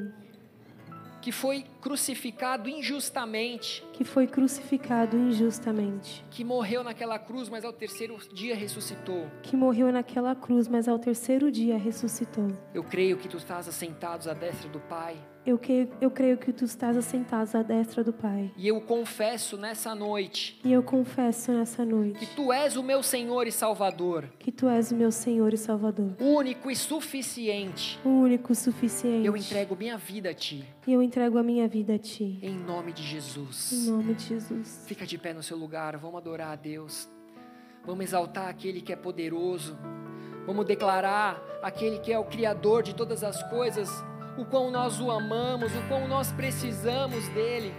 [1.21, 8.17] que foi crucificado injustamente, que foi crucificado injustamente, que morreu naquela cruz, mas ao terceiro
[8.33, 9.25] dia ressuscitou.
[9.41, 12.47] que morreu naquela cruz, mas ao terceiro dia ressuscitou.
[12.73, 15.15] Eu creio que tu estás assentados à destra do Pai.
[15.43, 18.51] Eu, que, eu creio que tu estás assentado à destra do Pai.
[18.55, 23.01] E eu confesso nessa noite E eu confesso nessa que noite tu és o meu
[23.01, 27.99] Senhor e Salvador, que tu és o meu Senhor e Salvador, único e suficiente.
[28.05, 29.25] único suficiente.
[29.25, 32.37] Eu entrego minha vida a ti, E eu entrego a minha vida a ti.
[32.43, 33.87] em nome de Em Jesus.
[33.87, 34.83] nome de Jesus.
[34.87, 37.09] Fica de pé no seu lugar, vamos adorar a Deus.
[37.83, 39.75] Vamos exaltar aquele que é poderoso.
[40.45, 43.89] Vamos declarar aquele que é o Criador de todas as coisas,
[44.37, 47.73] o quão nós o amamos, o quão nós precisamos dele.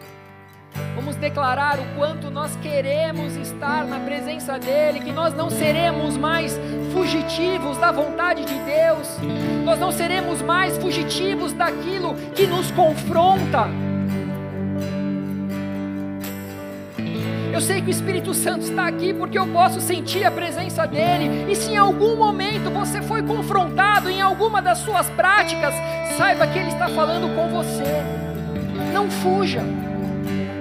[0.94, 6.58] Vamos declarar o quanto nós queremos estar na presença dele, que nós não seremos mais
[6.92, 9.18] fugitivos da vontade de Deus,
[9.64, 13.68] nós não seremos mais fugitivos daquilo que nos confronta.
[17.52, 21.52] Eu sei que o Espírito Santo está aqui porque eu posso sentir a presença dele.
[21.52, 25.74] E se em algum momento você foi confrontado em alguma das suas práticas,
[26.16, 27.84] saiba que ele está falando com você.
[28.90, 29.62] Não fuja.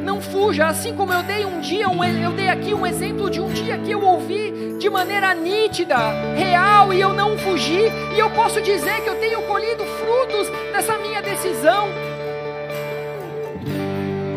[0.04, 3.40] Não fuja, assim como eu dei um dia, um, eu dei aqui um exemplo de
[3.40, 5.96] um dia que eu ouvi de maneira nítida,
[6.36, 10.98] real, e eu não fugi, e eu posso dizer que eu tenho colhido frutos dessa
[10.98, 11.88] minha decisão.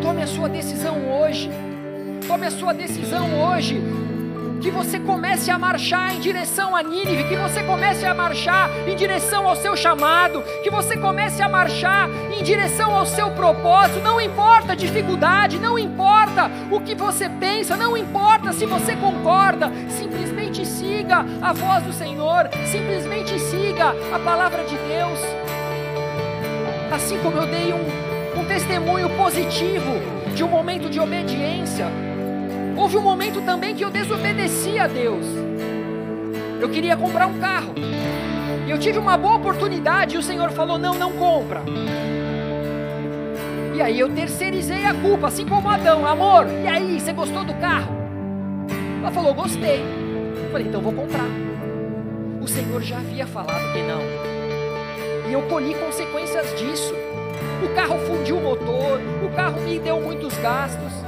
[0.01, 1.49] Tome a sua decisão hoje.
[2.27, 3.79] Tome a sua decisão hoje.
[4.59, 8.95] Que você comece a marchar em direção a Nínive, que você comece a marchar em
[8.95, 13.99] direção ao seu chamado, que você comece a marchar em direção ao seu propósito.
[13.99, 19.71] Não importa a dificuldade, não importa o que você pensa, não importa se você concorda,
[19.87, 25.19] simplesmente siga a voz do Senhor, simplesmente siga a palavra de Deus.
[26.91, 29.91] Assim como eu dei um, um testemunho positivo
[30.33, 31.85] de um momento de obediência.
[32.75, 35.25] Houve um momento também que eu desobedeci a Deus.
[36.59, 37.73] Eu queria comprar um carro.
[38.67, 41.61] E eu tive uma boa oportunidade e o Senhor falou: não, não compra.
[43.75, 46.05] E aí eu terceirizei a culpa, assim como Adão.
[46.05, 47.95] Amor, e aí, você gostou do carro?
[49.01, 49.81] Ela falou: gostei.
[50.43, 51.27] Eu falei: então vou comprar.
[52.41, 54.01] O Senhor já havia falado que não.
[55.29, 56.93] E eu colhi consequências disso.
[57.63, 61.04] O carro fundiu o motor, o carro me deu muitos gastos.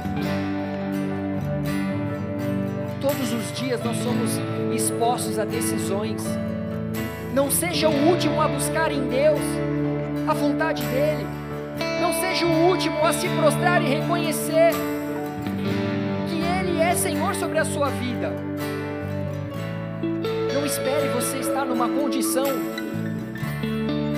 [3.08, 4.32] Todos os dias nós somos
[4.74, 6.22] expostos a decisões.
[7.32, 9.40] Não seja o último a buscar em Deus
[10.28, 11.26] a vontade dEle.
[12.02, 14.72] Não seja o último a se prostrar e reconhecer
[16.28, 18.30] que Ele é Senhor sobre a sua vida.
[20.52, 22.44] Não espere você estar numa condição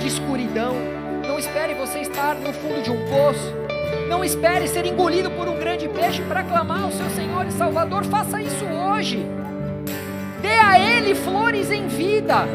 [0.01, 0.75] de escuridão.
[1.25, 3.55] Não espere você estar no fundo de um poço.
[4.09, 5.47] Não espere ser engolido por
[6.01, 8.03] um peixe para clamar ao seu Senhor e Salvador.
[8.05, 9.23] Faça isso hoje.
[10.41, 12.47] Dê a Ele flores em vida.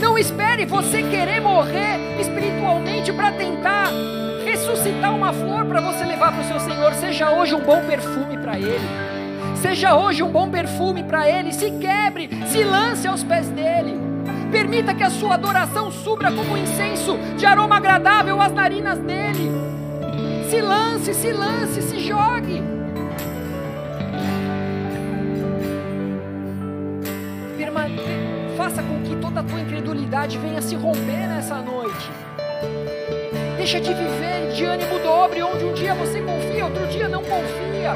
[0.00, 3.88] Não espere você querer morrer espiritualmente para tentar
[4.44, 6.94] ressuscitar uma flor para você levar para o seu Senhor.
[6.94, 8.88] Seja hoje um bom perfume para Ele.
[9.56, 11.52] Seja hoje um bom perfume para Ele.
[11.52, 14.00] Se quebre, se lance aos pés dele.
[14.52, 19.61] Permita que a sua adoração subra como incenso de aroma agradável às narinas dele.
[20.52, 22.62] Se lance, se lance, se jogue.
[28.54, 32.10] Faça com que toda a tua incredulidade venha se romper nessa noite.
[33.56, 37.94] Deixa de viver de ânimo dobre, onde um dia você confia, outro dia não confia.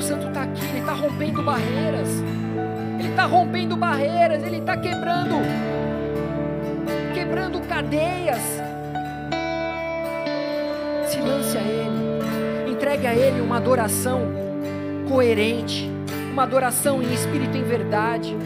[0.00, 2.08] Santo está aqui, ele está rompendo barreiras.
[2.98, 5.34] Ele está rompendo barreiras, ele está quebrando,
[7.26, 8.38] quebrando cadeias.
[11.08, 14.20] Se lance a Ele, entregue a Ele uma adoração
[15.08, 15.90] coerente,
[16.30, 18.36] uma adoração em espírito e em verdade,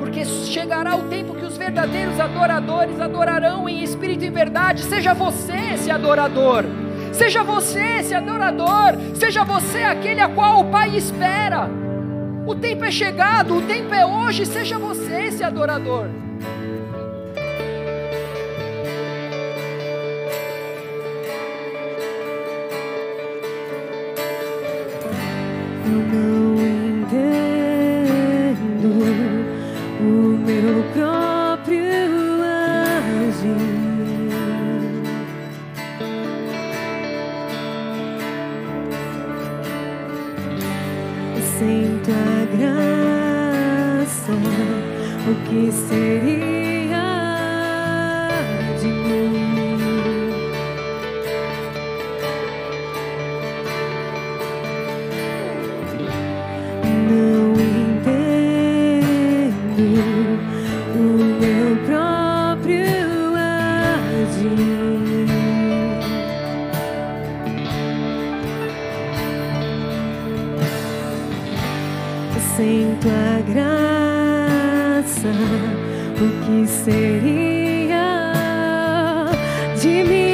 [0.00, 4.82] porque chegará o tempo que os verdadeiros adoradores adorarão em espírito e em verdade.
[4.82, 6.64] Seja você esse adorador.
[7.12, 11.70] Seja você esse adorador, seja você aquele a qual o Pai espera.
[12.44, 16.25] O tempo é chegado, o tempo é hoje, seja você esse adorador.
[26.02, 26.35] know
[72.56, 75.28] sem tua graça,
[76.16, 78.06] o que seria
[79.78, 80.25] de mim?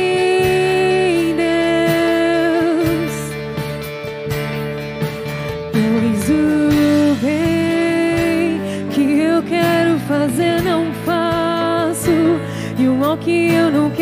[13.72, 14.01] não quero.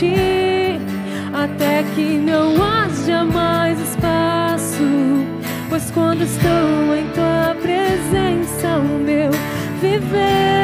[0.00, 0.80] ti,
[1.34, 4.82] até que não haja mais espaço.
[5.68, 9.30] Pois quando estou em tua presença, o meu
[9.80, 10.59] viver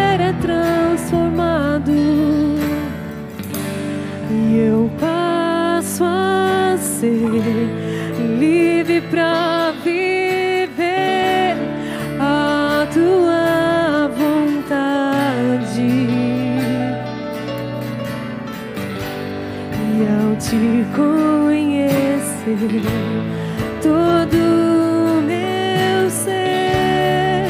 [23.81, 27.47] todo meu ser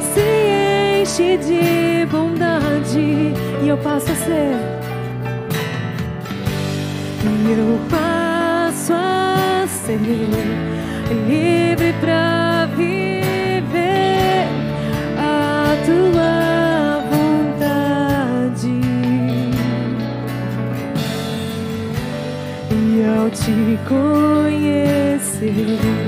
[0.00, 4.56] se enche de bondade e eu passo a ser,
[7.24, 14.46] e eu passo a ser livre para viver
[15.18, 16.44] a tua
[23.24, 24.43] ao te conhecer,
[25.52, 26.03] todo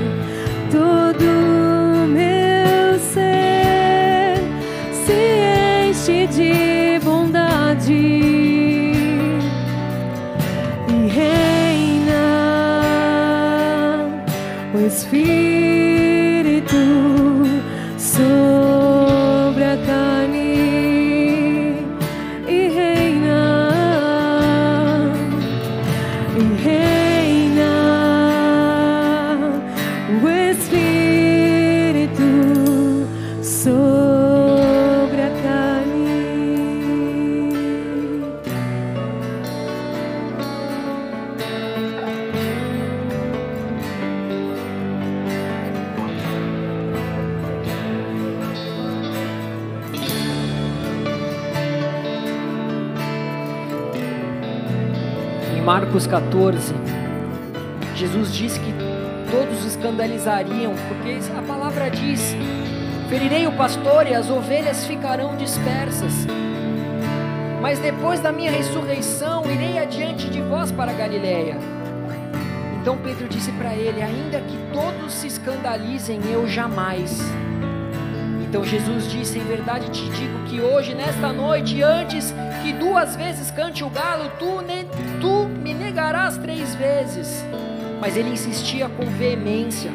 [56.47, 56.73] 14,
[57.95, 58.73] Jesus disse que
[59.29, 62.35] todos escandalizariam, porque a palavra diz:
[63.09, 66.25] ferirei o pastor e as ovelhas ficarão dispersas.
[67.61, 71.57] Mas depois da minha ressurreição, irei adiante de vós para Galiléia.
[72.79, 77.19] Então Pedro disse para ele: Ainda que todos se escandalizem, eu jamais.
[78.47, 82.33] Então Jesus disse: Em verdade te digo que hoje, nesta noite, antes
[82.63, 84.61] que duas vezes cante o galo, tu,
[85.97, 87.43] negarás três vezes.
[87.99, 89.89] Mas ele insistia com veemência: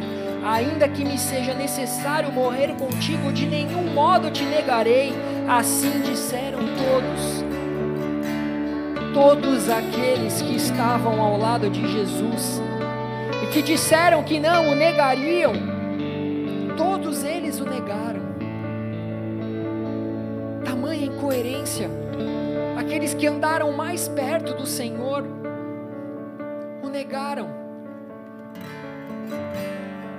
[0.45, 5.13] Ainda que me seja necessário morrer contigo, de nenhum modo te negarei.
[5.49, 7.45] Assim disseram todos.
[9.15, 12.61] Todos aqueles que estavam ao lado de Jesus
[13.45, 15.53] e que disseram que não o negariam,
[16.77, 18.23] todos eles o negaram.
[20.65, 21.89] Tamanha incoerência.
[22.77, 25.43] Aqueles que andaram mais perto do Senhor
[26.93, 27.63] negaram.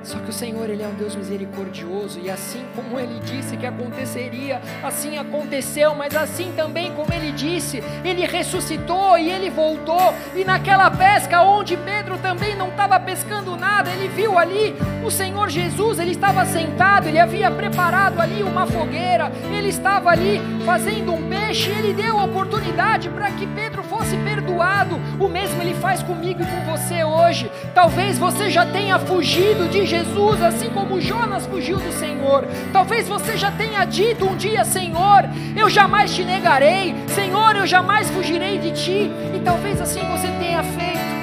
[0.04, 3.66] Só que o Senhor, Ele é um Deus misericordioso, e assim como Ele disse que
[3.66, 10.44] aconteceria, assim aconteceu, mas assim também como Ele disse, Ele ressuscitou e Ele voltou, e
[10.44, 14.76] naquela pesca onde Pedro também não estava pescando nada, ele viu ali
[15.06, 20.42] o Senhor Jesus, ele estava sentado, ele havia preparado ali uma fogueira, ele estava ali
[20.66, 21.22] fazendo um
[21.54, 26.42] peixe, ele deu a oportunidade para que Pedro fosse perdoado, o mesmo Ele faz comigo
[26.42, 27.50] e com você hoje.
[27.76, 32.48] Talvez você já tenha fugido de Jesus, assim como Jonas fugiu do Senhor.
[32.72, 38.10] Talvez você já tenha dito um dia, Senhor, eu jamais te negarei, Senhor, eu jamais
[38.10, 39.12] fugirei de ti.
[39.36, 41.14] E talvez assim você tenha feito.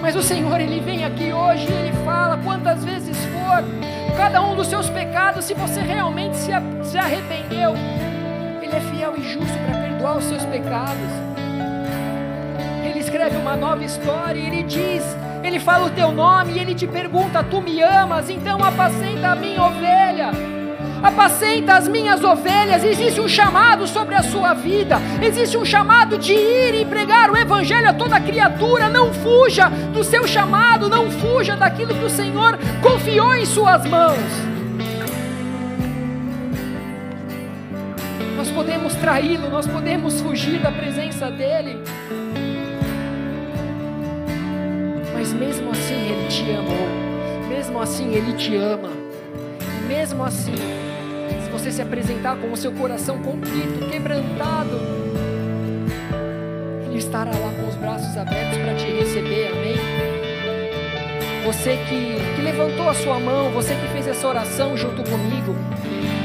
[0.00, 3.62] Mas o Senhor, Ele vem aqui hoje e Ele fala quantas vezes for,
[4.16, 6.52] cada um dos seus pecados, se você realmente se,
[6.84, 7.74] se arrependeu,
[8.64, 11.10] Ele é fiel e justo para perdoar os seus pecados.
[12.84, 15.04] Ele escreve uma nova história e Ele diz:
[15.44, 18.30] ele fala o teu nome e ele te pergunta: Tu me amas?
[18.30, 20.30] Então apacenta a minha ovelha.
[21.02, 22.82] Apacenta as minhas ovelhas.
[22.82, 24.96] Existe um chamado sobre a sua vida.
[25.22, 28.88] Existe um chamado de ir e pregar o evangelho a toda criatura.
[28.88, 30.88] Não fuja do seu chamado.
[30.88, 34.53] Não fuja daquilo que o Senhor confiou em suas mãos.
[38.54, 41.82] Podemos traí-lo, nós podemos fugir da presença dele.
[45.12, 48.90] Mas mesmo assim Ele te amou, mesmo assim Ele te ama,
[49.88, 50.54] mesmo assim,
[51.44, 54.80] se você se apresentar com o seu coração contrito, quebrantado,
[56.86, 59.74] Ele estará lá com os braços abertos para te receber, amém?
[61.44, 65.54] Você que, que levantou a sua mão, você que fez essa oração junto comigo,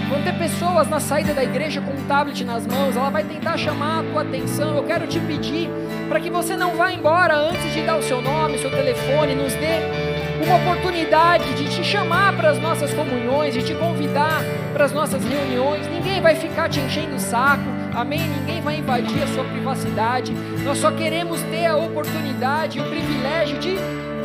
[0.09, 3.55] Vão ter pessoas na saída da igreja com um tablet nas mãos, ela vai tentar
[3.57, 4.77] chamar a tua atenção.
[4.77, 5.69] Eu quero te pedir
[6.09, 9.35] para que você não vá embora antes de dar o seu nome, o seu telefone,
[9.35, 10.09] nos dê
[10.43, 14.41] uma oportunidade de te chamar para as nossas comunhões, de te convidar
[14.73, 15.85] para as nossas reuniões.
[15.87, 17.63] Ninguém vai ficar te enchendo o saco,
[17.93, 18.21] amém?
[18.21, 20.33] Ninguém vai invadir a sua privacidade.
[20.63, 23.75] Nós só queremos ter a oportunidade e o privilégio de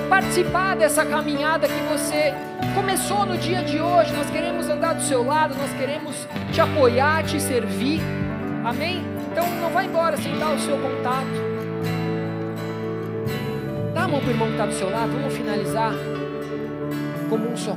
[0.09, 2.33] participar dessa caminhada que você
[2.75, 4.13] começou no dia de hoje.
[4.13, 8.01] Nós queremos andar do seu lado, nós queremos te apoiar, te servir.
[8.65, 9.03] Amém?
[9.31, 11.55] Então não vá embora sem dar o seu contato.
[13.95, 15.93] Dá a mão para o irmão que está do seu lado, vamos finalizar
[17.29, 17.77] como um só.